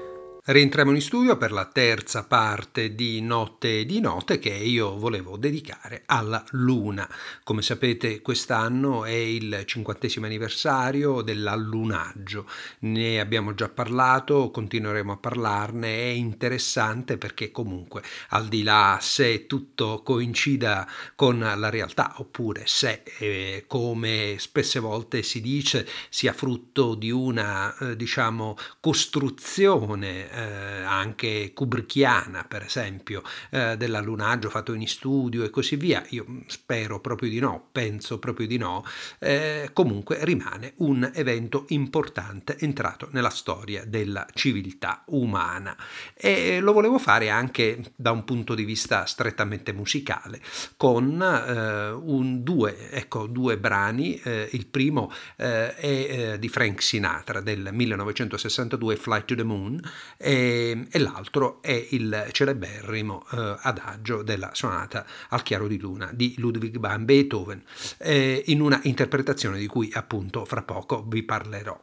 Rientriamo 0.51 0.93
in 0.93 1.03
studio 1.03 1.37
per 1.37 1.53
la 1.53 1.67
terza 1.67 2.25
parte 2.25 2.95
di 2.95 3.21
Notte 3.21 3.85
di 3.85 4.01
Note 4.01 4.39
che 4.39 4.49
io 4.49 4.97
volevo 4.97 5.37
dedicare 5.37 6.05
alla 6.07 6.43
Luna. 6.53 7.07
Come 7.45 7.61
sapete 7.61 8.23
quest'anno 8.23 9.05
è 9.05 9.11
il 9.11 9.65
cinquantesimo 9.67 10.25
anniversario 10.25 11.21
dell'allunaggio, 11.21 12.49
ne 12.79 13.21
abbiamo 13.21 13.53
già 13.53 13.69
parlato, 13.69 14.51
continueremo 14.51 15.13
a 15.13 15.17
parlarne, 15.19 15.95
è 15.95 16.07
interessante 16.07 17.19
perché 17.19 17.51
comunque 17.51 18.03
al 18.31 18.49
di 18.49 18.63
là 18.63 18.97
se 19.03 19.45
tutto 19.45 20.01
coincida 20.03 20.89
con 21.15 21.41
la 21.41 21.69
realtà 21.69 22.15
oppure 22.21 22.63
se 22.65 23.03
eh, 23.19 23.65
come 23.67 24.37
spesse 24.39 24.81
volte 24.81 25.23
si 25.23 25.43
dice 25.43 25.87
sia 26.09 26.33
frutto 26.33 26.95
di 26.95 27.11
una 27.11 27.77
eh, 27.77 27.97
diciamo 27.97 28.57
costruzione 28.81 30.37
eh, 30.39 30.83
anche 30.83 31.53
kubrickiana, 31.53 32.45
per 32.45 32.63
esempio, 32.63 33.23
eh, 33.51 33.77
dell'allunaggio 33.77 34.51
fatto 34.51 34.73
in 34.73 34.87
studio 34.87 35.45
e 35.45 35.51
così 35.51 35.77
via. 35.77 36.05
Io 36.11 36.25
spero 36.47 37.01
proprio 37.01 37.29
di 37.29 37.41
no, 37.41 37.69
penso 37.73 38.19
proprio 38.19 38.47
di 38.47 38.57
no. 38.57 38.85
Eh, 39.19 39.71
comunque 39.73 40.19
rimane 40.21 40.75
un 40.77 41.11
evento 41.15 41.65
importante 41.69 42.57
entrato 42.61 43.09
nella 43.13 43.31
storia 43.31 43.85
della 43.85 44.27
civiltà 44.33 45.03
umana 45.07 45.77
e 46.15 46.61
lo 46.61 46.73
volevo 46.73 46.99
fare 46.99 47.31
anche 47.31 47.93
da 47.97 48.11
un 48.11 48.25
punto 48.25 48.55
di 48.55 48.65
vista 48.65 49.05
strettamente 49.07 49.73
musicale 49.73 50.41
con 50.77 51.21
eh, 51.21 51.91
un, 51.91 52.43
due, 52.43 52.91
ecco, 52.91 53.27
due 53.27 53.59
brani. 53.59 54.21
Eh, 54.23 54.49
il 54.53 54.67
primo 54.67 55.11
eh, 55.37 55.75
è 55.75 56.39
di 56.39 56.49
Frank 56.49 56.83
Sinatra 56.83 57.41
del 57.41 57.71
1962, 57.73 58.97
Flight 58.97 59.25
to 59.25 59.35
the 59.35 59.43
Moon, 59.43 59.81
e, 60.29 60.87
e 60.91 60.99
l'altro 60.99 61.63
è 61.63 61.87
il 61.93 62.29
celeberrimo 62.33 63.25
eh, 63.33 63.57
adagio 63.61 64.21
della 64.21 64.51
sonata 64.53 65.07
al 65.31 65.43
chiaro 65.43 65.67
di 65.67 65.79
luna 65.79 66.11
di 66.13 66.35
Ludwig 66.37 66.79
van 66.79 67.07
Beethoven, 67.07 67.63
eh, 67.97 68.43
in 68.49 68.61
una 68.61 68.79
interpretazione 68.83 69.59
di 69.59 69.67
cui 69.67 69.91
appunto 69.95 70.45
fra 70.45 70.61
poco 70.61 71.03
vi 71.09 71.23
parlerò. 71.23 71.81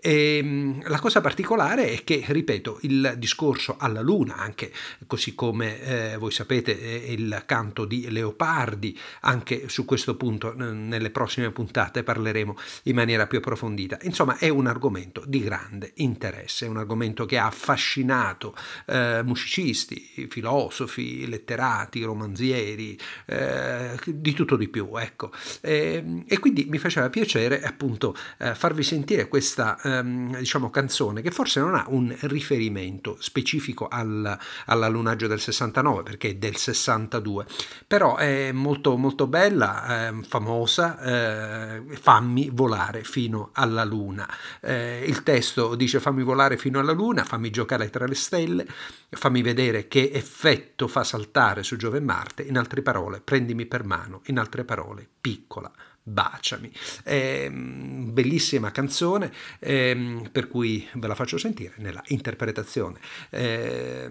E, 0.00 0.36
ehm, 0.36 0.88
la 0.88 1.00
cosa 1.00 1.20
particolare 1.20 1.90
è 1.90 2.04
che, 2.04 2.22
ripeto, 2.24 2.78
il 2.82 3.14
discorso 3.18 3.74
alla 3.76 4.00
luna, 4.00 4.36
anche 4.36 4.72
così 5.08 5.34
come 5.34 5.80
eh, 5.80 6.16
voi 6.18 6.30
sapete 6.30 6.70
il 6.70 7.42
canto 7.46 7.84
di 7.84 8.08
Leopardi, 8.12 8.96
anche 9.22 9.68
su 9.68 9.84
questo 9.84 10.16
punto 10.16 10.54
nelle 10.54 11.10
prossime 11.10 11.50
puntate 11.50 12.04
parleremo 12.04 12.56
in 12.84 12.94
maniera 12.94 13.26
più 13.26 13.38
approfondita. 13.38 13.98
Insomma, 14.02 14.38
è 14.38 14.48
un 14.48 14.68
argomento 14.68 15.24
di 15.26 15.40
grande 15.40 15.94
interesse, 15.96 16.66
è 16.66 16.68
un 16.68 16.76
argomento 16.76 17.26
che 17.26 17.38
ha 17.38 17.46
affascinato 17.46 17.86
affascinato 17.88 18.54
eh, 18.86 19.22
musicisti, 19.24 20.28
filosofi, 20.28 21.26
letterati, 21.26 22.02
romanzieri, 22.02 22.98
eh, 23.24 23.98
di 24.04 24.32
tutto 24.34 24.56
di 24.56 24.68
più, 24.68 24.90
ecco. 24.96 25.30
E, 25.60 26.24
e, 26.26 26.38
quindi 26.38 26.66
mi 26.68 26.78
faceva 26.78 27.08
piacere 27.08 27.62
appunto 27.62 28.14
eh, 28.38 28.54
farvi 28.54 28.82
sentire 28.82 29.28
questa 29.28 29.78
ehm, 29.82 30.36
diciamo 30.38 30.70
canzone 30.70 31.22
che 31.22 31.30
forse 31.30 31.60
non 31.60 31.74
ha 31.74 31.86
un 31.88 32.14
riferimento 32.20 33.16
specifico 33.20 33.88
al, 33.88 34.38
all'allunaggio 34.66 35.26
del 35.26 35.40
69 35.40 36.02
perché 36.02 36.30
è 36.30 36.34
del 36.34 36.56
62, 36.56 37.46
però 37.86 38.16
è 38.16 38.52
molto 38.52 38.96
molto 38.96 39.26
bella, 39.26 40.06
ehm, 40.08 40.22
famosa, 40.22 41.00
eh, 41.00 41.82
fammi 42.00 42.50
volare 42.52 43.02
fino 43.04 43.50
alla 43.52 43.84
luna. 43.84 44.28
Eh, 44.60 45.04
il 45.06 45.22
testo 45.22 45.74
dice 45.74 46.00
fammi 46.00 46.22
volare 46.22 46.56
fino 46.56 46.78
alla 46.78 46.92
luna, 46.92 47.24
fammi 47.24 47.50
giocare 47.50 47.67
scale 47.68 47.90
tra 47.90 48.06
le 48.06 48.14
stelle, 48.14 48.66
fammi 49.10 49.42
vedere 49.42 49.88
che 49.88 50.10
effetto 50.12 50.88
fa 50.88 51.04
saltare 51.04 51.62
su 51.62 51.76
Giove 51.76 51.98
e 51.98 52.00
Marte, 52.00 52.42
in 52.42 52.56
altre 52.56 52.80
parole, 52.80 53.20
prendimi 53.20 53.66
per 53.66 53.84
mano, 53.84 54.22
in 54.26 54.38
altre 54.38 54.64
parole, 54.64 55.06
piccola, 55.20 55.70
baciami. 56.02 56.72
È 57.02 57.50
bellissima 57.50 58.70
canzone, 58.70 59.30
eh, 59.58 60.22
per 60.32 60.48
cui 60.48 60.88
ve 60.94 61.06
la 61.06 61.14
faccio 61.14 61.36
sentire 61.36 61.74
nella 61.76 62.02
interpretazione 62.06 62.98
eh, 63.30 64.10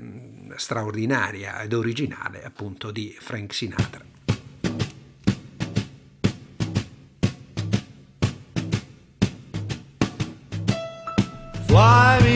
straordinaria 0.55 1.61
ed 1.61 1.73
originale 1.73 2.43
appunto 2.43 2.91
di 2.91 3.15
Frank 3.19 3.53
Sinatra. 3.53 4.05
Fly 11.65 12.26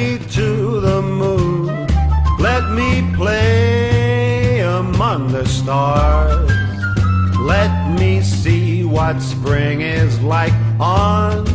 stars. 5.72 6.52
Let 7.40 7.72
me 7.98 8.22
see 8.22 8.84
what 8.84 9.22
spring 9.22 9.80
is 9.80 10.20
like 10.20 10.54
on 10.82 11.46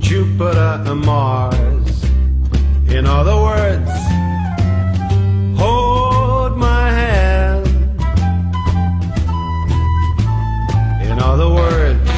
Jupiter 0.00 0.82
and 0.86 1.00
Mars. 1.02 2.04
In 2.96 3.04
other 3.04 3.36
words, 3.48 3.92
hold 5.60 6.56
my 6.56 6.86
hand. 7.02 7.66
In 11.10 11.18
other 11.30 11.50
words, 11.60 12.10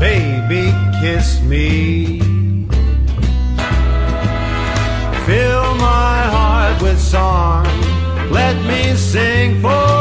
baby, 0.00 0.64
kiss 1.02 1.42
me. 1.42 2.20
Fill 5.26 5.66
my 5.90 6.16
heart 6.34 6.80
with 6.80 6.98
song. 6.98 7.59
Let 8.30 8.56
me 8.64 8.94
sing 8.94 9.60
forevermore. 9.60 9.99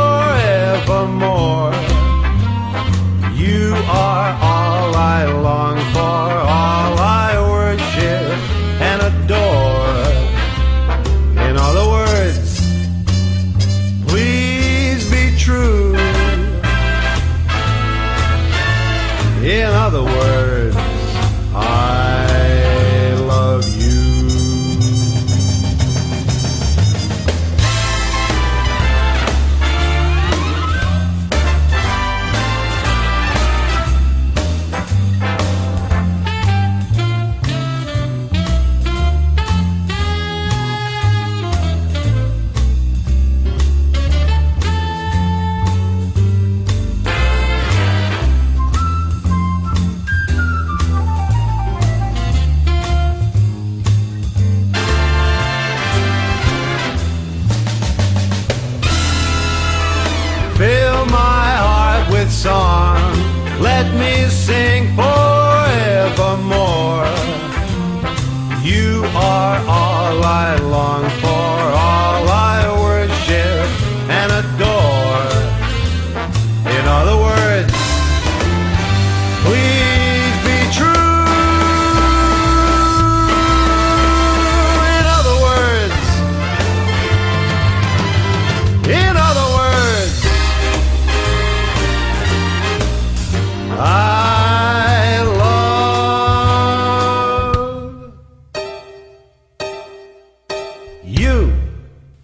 You. 101.09 101.48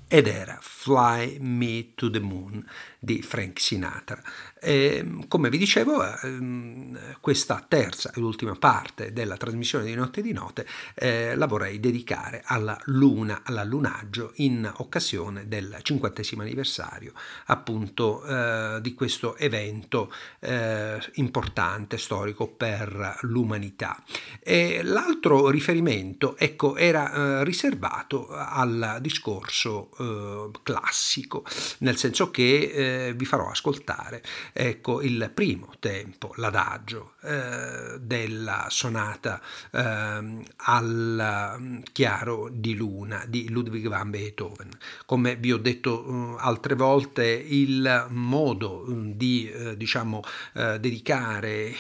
Ed 0.08 0.28
era 0.28 0.58
Fly 0.62 1.38
Me 1.40 1.94
to 1.96 2.10
the 2.10 2.20
Moon 2.20 2.64
di 3.00 3.22
Frank 3.22 3.60
Sinatra. 3.60 4.22
E, 4.60 5.26
come 5.28 5.50
vi 5.50 5.58
dicevo, 5.58 6.04
ehm, 6.22 7.18
questa 7.22 7.64
terza 7.68 8.12
e 8.16 8.20
ultima 8.20 8.56
parte 8.56 9.14
della 9.14 9.38
trasmissione 9.38 9.86
di 9.86 9.94
Notte 9.94 10.22
di 10.22 10.32
Note 10.32 10.66
eh, 10.96 11.36
la 11.36 11.46
vorrei 11.46 11.80
dedicare 11.80 12.42
alla 12.46 12.78
luna, 12.86 13.42
all'allunaggio 13.44 14.32
in 14.36 14.72
occasione 14.78 15.48
del 15.48 15.78
cinquantesimo 15.82 16.42
anniversario 16.42 17.14
appunto 17.46 18.24
eh, 18.26 18.80
di 18.82 18.94
questo 18.94 19.38
evento 19.38 20.12
eh, 20.40 21.00
importante, 21.14 21.98
storico 21.98 22.48
per 22.48 23.20
l'umanità. 23.22 24.02
E 24.40 24.82
l'altro 24.84 25.50
riferimento 25.50 26.38
ecco, 26.38 26.76
era 26.76 27.14
eh, 27.14 27.44
riservato 27.44 28.30
al 28.30 28.98
discorso 29.00 29.92
eh, 30.00 30.50
classico, 30.64 31.44
nel 31.80 31.98
senso 31.98 32.32
che 32.32 33.08
eh, 33.08 33.14
vi 33.14 33.26
farò 33.26 33.50
ascoltare 33.50 34.22
ecco, 34.54 35.02
il 35.02 35.32
primo 35.34 35.74
tempo, 35.80 36.34
l'adagio 36.36 37.14
eh, 37.24 37.98
della 38.00 38.68
sonata 38.70 39.42
eh, 39.72 40.44
al 40.56 41.56
mm, 41.60 41.78
chiaro 41.92 42.50
di 42.52 42.76
luna 42.76 43.24
di 43.28 43.50
Ludwig 43.50 43.88
van 43.88 44.10
Beethoven. 44.10 44.70
Come 45.06 45.36
vi 45.36 45.52
ho 45.52 45.58
detto 45.58 46.06
eh, 46.06 46.36
altre 46.40 46.76
volte, 46.76 47.26
il 47.26 48.08
modo 48.10 48.86
mm, 48.88 49.12
di 49.12 49.50
eh, 49.50 49.78
diciamo, 49.78 50.22
eh, 50.54 50.80
dedicare 50.80 51.74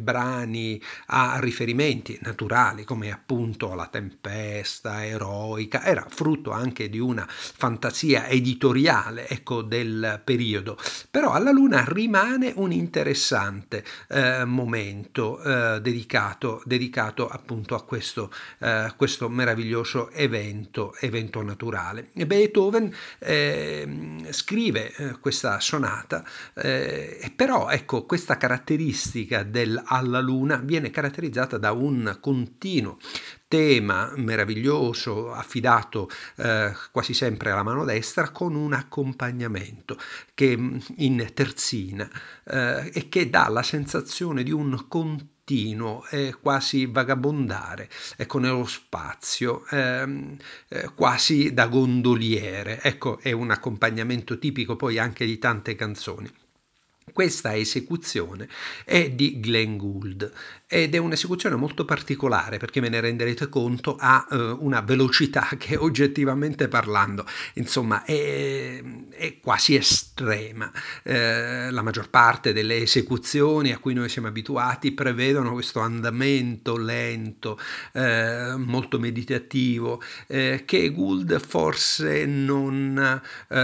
brani 0.00 0.80
a 1.06 1.38
riferimenti 1.40 2.18
naturali 2.22 2.84
come 2.84 3.10
appunto 3.10 3.74
la 3.74 3.86
tempesta 3.86 5.04
eroica 5.04 5.84
era 5.84 6.06
frutto 6.08 6.50
anche 6.50 6.88
di 6.88 6.98
una 6.98 7.26
fantasia 7.56 8.28
editoriale 8.28 9.26
ecco, 9.28 9.62
del 9.62 10.20
periodo, 10.22 10.76
però 11.10 11.32
alla 11.32 11.50
luna 11.50 11.84
rimane 11.86 12.52
un 12.56 12.70
interessante 12.70 13.82
eh, 14.08 14.44
momento 14.44 15.42
eh, 15.42 15.80
dedicato, 15.80 16.62
dedicato 16.66 17.28
appunto 17.28 17.74
a 17.74 17.82
questo, 17.82 18.30
eh, 18.58 18.92
questo 18.96 19.30
meraviglioso 19.30 20.10
evento, 20.10 20.94
evento 21.00 21.42
naturale. 21.42 22.10
Beethoven 22.12 22.94
ehm, 23.20 24.30
scrive 24.32 24.92
eh, 24.94 25.18
questa 25.20 25.58
sonata, 25.60 26.24
eh, 26.54 27.32
però 27.34 27.70
ecco 27.70 28.04
questa 28.04 28.36
caratteristica 28.36 29.42
del 29.42 29.82
alla 29.86 30.20
luna 30.20 30.56
viene 30.56 30.90
caratterizzata 30.90 31.56
da 31.56 31.72
un 31.72 32.18
continuo 32.20 32.98
tema 33.48 34.12
meraviglioso 34.16 35.32
affidato 35.32 36.08
eh, 36.36 36.72
quasi 36.90 37.14
sempre 37.14 37.50
alla 37.50 37.62
mano 37.62 37.84
destra 37.84 38.30
con 38.30 38.54
un 38.54 38.72
accompagnamento 38.72 39.96
che 40.34 40.56
mm, 40.56 40.78
in 40.96 41.30
terzina 41.32 42.08
eh, 42.44 42.90
e 42.92 43.08
che 43.08 43.30
dà 43.30 43.48
la 43.48 43.62
sensazione 43.62 44.42
di 44.42 44.50
un 44.50 44.86
continuo 44.88 46.04
e 46.10 46.34
quasi 46.40 46.86
vagabondare 46.86 47.88
ecco 48.16 48.38
nello 48.40 48.66
spazio 48.66 49.64
ehm, 49.70 50.36
eh, 50.68 50.90
quasi 50.94 51.54
da 51.54 51.68
gondoliere. 51.68 52.80
Ecco 52.82 53.18
è 53.20 53.30
un 53.30 53.50
accompagnamento 53.50 54.38
tipico 54.38 54.74
poi 54.74 54.98
anche 54.98 55.24
di 55.24 55.38
tante 55.38 55.76
canzoni 55.76 56.28
questa 57.12 57.56
esecuzione 57.56 58.48
è 58.84 59.10
di 59.10 59.38
Glenn 59.38 59.76
Gould 59.76 60.30
ed 60.66 60.94
è 60.94 60.98
un'esecuzione 60.98 61.54
molto 61.54 61.84
particolare 61.84 62.58
perché 62.58 62.80
me 62.80 62.88
ne 62.88 63.00
renderete 63.00 63.48
conto 63.48 63.96
ha 63.98 64.26
eh, 64.30 64.36
una 64.36 64.80
velocità 64.80 65.48
che 65.56 65.76
oggettivamente 65.76 66.68
parlando 66.68 67.24
insomma 67.54 68.04
è, 68.04 68.82
è 69.10 69.38
quasi 69.40 69.76
estrema. 69.76 70.70
Eh, 71.04 71.70
la 71.70 71.82
maggior 71.82 72.10
parte 72.10 72.52
delle 72.52 72.78
esecuzioni 72.82 73.72
a 73.72 73.78
cui 73.78 73.94
noi 73.94 74.08
siamo 74.08 74.28
abituati 74.28 74.92
prevedono 74.92 75.52
questo 75.52 75.80
andamento 75.80 76.76
lento 76.76 77.58
eh, 77.92 78.54
molto 78.56 78.98
meditativo 78.98 80.02
eh, 80.26 80.64
che 80.66 80.90
Gould 80.90 81.38
forse 81.38 82.26
non 82.26 83.22
eh, 83.48 83.56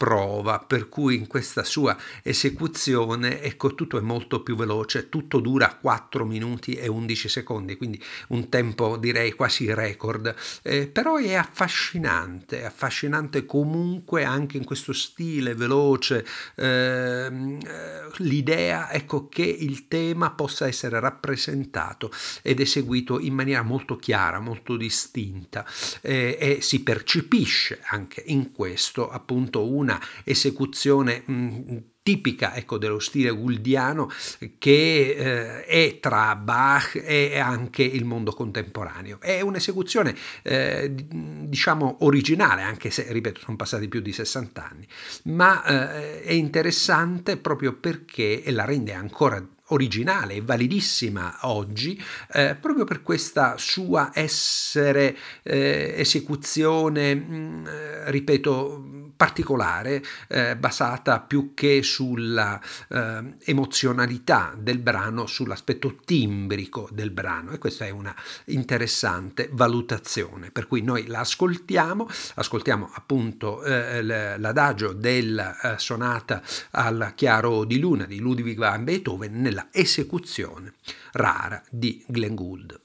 prova, 0.00 0.60
per 0.60 0.88
cui 0.88 1.14
in 1.14 1.26
questa 1.26 1.62
sua 1.62 1.94
esecuzione 2.22 3.42
ecco 3.42 3.74
tutto 3.74 3.98
è 3.98 4.00
molto 4.00 4.42
più 4.42 4.56
veloce, 4.56 5.10
tutto 5.10 5.40
dura 5.40 5.76
4 5.78 6.24
minuti 6.24 6.72
e 6.72 6.88
11 6.88 7.28
secondi, 7.28 7.76
quindi 7.76 8.02
un 8.28 8.48
tempo 8.48 8.96
direi 8.96 9.32
quasi 9.32 9.70
record, 9.74 10.34
eh, 10.62 10.86
però 10.86 11.16
è 11.16 11.34
affascinante, 11.34 12.64
affascinante 12.64 13.44
comunque 13.44 14.24
anche 14.24 14.56
in 14.56 14.64
questo 14.64 14.94
stile 14.94 15.54
veloce, 15.54 16.24
ehm, 16.54 17.58
eh, 17.62 18.22
l'idea 18.22 18.90
ecco 18.92 19.28
che 19.28 19.42
il 19.42 19.86
tema 19.86 20.30
possa 20.30 20.66
essere 20.66 20.98
rappresentato 20.98 22.10
ed 22.40 22.60
eseguito 22.60 23.20
in 23.20 23.34
maniera 23.34 23.60
molto 23.60 23.96
chiara, 23.96 24.40
molto 24.40 24.78
distinta. 24.78 25.66
Eh, 26.00 26.38
e 26.40 26.58
si 26.62 26.82
percepisce 26.82 27.80
anche 27.84 28.22
in 28.28 28.50
questo 28.52 29.10
appunto 29.10 29.70
una 29.70 29.88
una 29.90 30.00
esecuzione 30.24 31.22
mh, 31.24 31.78
tipica 32.02 32.54
ecco, 32.54 32.78
dello 32.78 32.98
stile 32.98 33.30
guldiano 33.30 34.10
che 34.58 35.10
eh, 35.10 35.64
è 35.64 35.98
tra 36.00 36.34
Bach 36.36 37.00
e 37.04 37.38
anche 37.38 37.82
il 37.82 38.04
mondo 38.04 38.32
contemporaneo. 38.32 39.20
È 39.20 39.40
un'esecuzione 39.40 40.16
eh, 40.42 40.92
diciamo 40.94 41.98
originale, 42.00 42.62
anche 42.62 42.90
se, 42.90 43.06
ripeto, 43.10 43.40
sono 43.40 43.56
passati 43.56 43.88
più 43.88 44.00
di 44.00 44.12
60 44.12 44.68
anni, 44.68 44.86
ma 45.24 45.64
eh, 45.64 46.22
è 46.22 46.32
interessante 46.32 47.36
proprio 47.36 47.74
perché 47.74 48.42
la 48.46 48.64
rende 48.64 48.94
ancora 48.94 49.44
originale 49.70 50.34
e 50.34 50.40
validissima 50.40 51.38
oggi 51.42 52.00
eh, 52.32 52.56
proprio 52.60 52.84
per 52.84 53.02
questa 53.02 53.56
sua 53.56 54.10
essere 54.14 55.16
eh, 55.42 55.94
esecuzione, 55.96 57.14
mh, 57.14 57.34
mm, 57.34 57.66
ripeto, 58.06 58.99
particolare, 59.20 60.02
eh, 60.28 60.56
basata 60.56 61.20
più 61.20 61.52
che 61.52 61.82
sulla 61.82 62.58
eh, 62.88 63.34
emozionalità 63.44 64.54
del 64.56 64.78
brano, 64.78 65.26
sull'aspetto 65.26 65.98
timbrico 66.06 66.88
del 66.90 67.10
brano. 67.10 67.50
E 67.50 67.58
questa 67.58 67.84
è 67.84 67.90
una 67.90 68.16
interessante 68.46 69.50
valutazione, 69.52 70.50
per 70.50 70.66
cui 70.66 70.80
noi 70.80 71.06
la 71.06 71.18
ascoltiamo, 71.18 72.08
ascoltiamo 72.36 72.90
appunto 72.94 73.62
eh, 73.62 74.02
l'adagio 74.02 74.94
della 74.94 75.76
sonata 75.76 76.40
al 76.70 77.12
chiaro 77.14 77.64
di 77.64 77.78
luna 77.78 78.06
di 78.06 78.20
Ludwig 78.20 78.56
van 78.56 78.84
Beethoven 78.84 79.38
nella 79.38 79.68
esecuzione 79.70 80.72
rara 81.12 81.62
di 81.68 82.02
Glenn 82.08 82.34
Gould. 82.34 82.80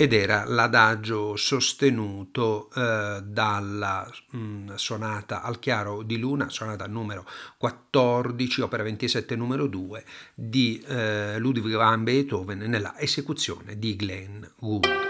Ed 0.00 0.14
era 0.14 0.44
l'adagio 0.46 1.36
sostenuto 1.36 2.70
eh, 2.74 3.20
dalla 3.22 4.10
mh, 4.30 4.38
mm, 4.38 4.74
sonata 4.76 5.42
al 5.42 5.58
chiaro 5.58 6.02
di 6.02 6.16
luna, 6.18 6.48
sonata 6.48 6.86
numero 6.86 7.26
14, 7.58 8.62
opera 8.62 8.82
27 8.82 9.36
numero 9.36 9.66
2 9.66 10.04
di 10.34 10.82
eh, 10.86 11.38
Ludwig 11.38 11.76
van 11.76 12.02
Beethoven 12.02 12.60
nella 12.60 12.98
esecuzione 12.98 13.78
di 13.78 13.94
Glenn 13.94 14.42
Gould. 14.56 15.09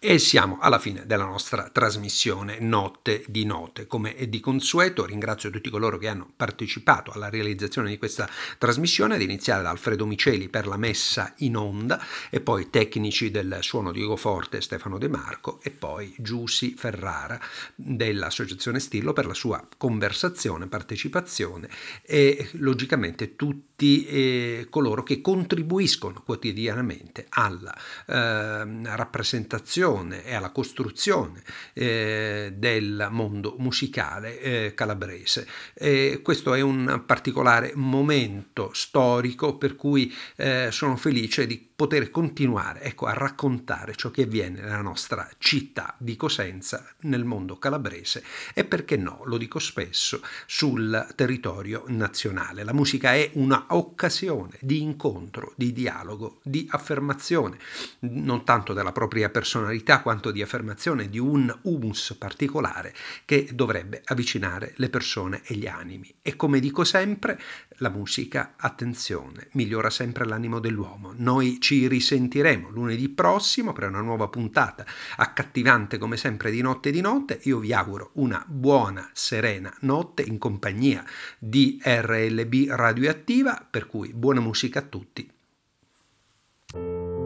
E 0.00 0.20
siamo 0.20 0.58
alla 0.60 0.78
fine 0.78 1.06
della 1.06 1.24
nostra 1.24 1.70
trasmissione 1.72 2.60
Notte 2.60 3.24
di 3.26 3.44
Note. 3.44 3.88
Come 3.88 4.14
di 4.28 4.38
consueto, 4.38 5.04
ringrazio 5.04 5.50
tutti 5.50 5.70
coloro 5.70 5.98
che 5.98 6.06
hanno 6.06 6.30
partecipato 6.36 7.10
alla 7.10 7.28
realizzazione 7.28 7.88
di 7.88 7.98
questa 7.98 8.28
trasmissione, 8.58 9.16
ad 9.16 9.22
iniziare 9.22 9.64
da 9.64 9.70
Alfredo 9.70 10.06
Miceli 10.06 10.48
per 10.48 10.68
la 10.68 10.76
messa 10.76 11.34
in 11.38 11.56
onda, 11.56 12.00
e 12.30 12.40
poi 12.40 12.70
tecnici 12.70 13.32
del 13.32 13.58
suono 13.60 13.90
Diego 13.90 14.14
Forte 14.14 14.60
Stefano 14.60 14.98
De 14.98 15.08
Marco, 15.08 15.58
e 15.64 15.70
poi 15.70 16.14
Giussi 16.16 16.74
Ferrara 16.76 17.40
dell'Associazione 17.74 18.78
Stillo 18.78 19.12
per 19.12 19.26
la 19.26 19.34
sua 19.34 19.66
conversazione, 19.76 20.68
partecipazione 20.68 21.68
e 22.02 22.50
logicamente 22.52 23.34
tutti 23.34 24.06
eh, 24.06 24.66
coloro 24.70 25.02
che 25.02 25.20
contribuiscono 25.20 26.22
quotidianamente 26.22 27.26
alla 27.30 27.76
eh, 28.06 28.94
rappresentazione 28.94 29.86
creazione 29.88 30.24
e 30.24 30.34
alla 30.34 30.50
costruzione 30.50 31.42
eh, 31.72 32.52
del 32.54 33.08
mondo 33.10 33.54
musicale 33.58 34.40
eh, 34.40 34.74
calabrese. 34.74 35.46
E 35.74 36.20
questo 36.22 36.54
è 36.54 36.60
un 36.60 37.02
particolare 37.06 37.72
momento 37.74 38.70
storico 38.72 39.56
per 39.56 39.76
cui 39.76 40.14
eh, 40.36 40.68
sono 40.70 40.96
felice 40.96 41.46
di 41.46 41.68
poter 41.78 42.10
continuare 42.10 42.82
ecco, 42.82 43.06
a 43.06 43.12
raccontare 43.12 43.94
ciò 43.94 44.10
che 44.10 44.22
avviene 44.22 44.60
nella 44.60 44.80
nostra 44.80 45.28
città 45.38 45.94
di 45.96 46.16
Cosenza, 46.16 46.84
nel 47.02 47.24
mondo 47.24 47.56
calabrese 47.56 48.24
e 48.52 48.64
perché 48.64 48.96
no, 48.96 49.22
lo 49.26 49.36
dico 49.36 49.60
spesso, 49.60 50.20
sul 50.46 51.06
territorio 51.14 51.84
nazionale. 51.86 52.64
La 52.64 52.72
musica 52.72 53.14
è 53.14 53.30
un'occasione 53.34 54.58
di 54.60 54.82
incontro, 54.82 55.52
di 55.54 55.72
dialogo, 55.72 56.40
di 56.42 56.66
affermazione, 56.68 57.58
non 58.00 58.44
tanto 58.44 58.72
della 58.72 58.90
propria 58.90 59.28
personalità 59.28 59.77
quanto 60.02 60.30
di 60.30 60.42
affermazione 60.42 61.08
di 61.08 61.18
un 61.18 61.56
humus 61.62 62.14
particolare 62.18 62.94
che 63.24 63.48
dovrebbe 63.52 64.02
avvicinare 64.04 64.72
le 64.76 64.88
persone 64.88 65.42
e 65.44 65.54
gli 65.54 65.66
animi. 65.66 66.14
E 66.22 66.36
come 66.36 66.60
dico 66.60 66.84
sempre, 66.84 67.40
la 67.78 67.88
musica, 67.88 68.54
attenzione, 68.56 69.48
migliora 69.52 69.90
sempre 69.90 70.24
l'animo 70.24 70.58
dell'uomo. 70.60 71.12
Noi 71.16 71.58
ci 71.60 71.86
risentiremo 71.88 72.70
lunedì 72.70 73.08
prossimo 73.08 73.72
per 73.72 73.88
una 73.88 74.00
nuova 74.00 74.28
puntata 74.28 74.84
accattivante 75.16 75.98
come 75.98 76.16
sempre 76.16 76.50
di 76.50 76.60
notte 76.60 76.90
di 76.90 77.00
notte. 77.00 77.40
Io 77.44 77.58
vi 77.58 77.72
auguro 77.72 78.10
una 78.14 78.44
buona, 78.46 79.10
serena 79.12 79.74
notte 79.80 80.22
in 80.22 80.38
compagnia 80.38 81.04
di 81.38 81.80
RLB 81.82 82.68
Radioattiva, 82.70 83.66
per 83.68 83.86
cui 83.86 84.12
buona 84.12 84.40
musica 84.40 84.80
a 84.80 84.82
tutti. 84.82 85.30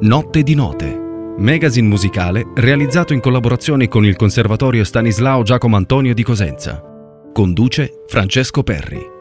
Notte 0.00 0.42
di 0.42 0.54
note. 0.54 1.11
Magazine 1.38 1.88
musicale 1.88 2.46
realizzato 2.54 3.12
in 3.12 3.20
collaborazione 3.20 3.88
con 3.88 4.04
il 4.04 4.16
Conservatorio 4.16 4.84
Stanislao 4.84 5.42
Giacomo 5.42 5.76
Antonio 5.76 6.14
di 6.14 6.22
Cosenza. 6.22 6.82
Conduce 7.32 8.02
Francesco 8.06 8.62
Perri. 8.62 9.11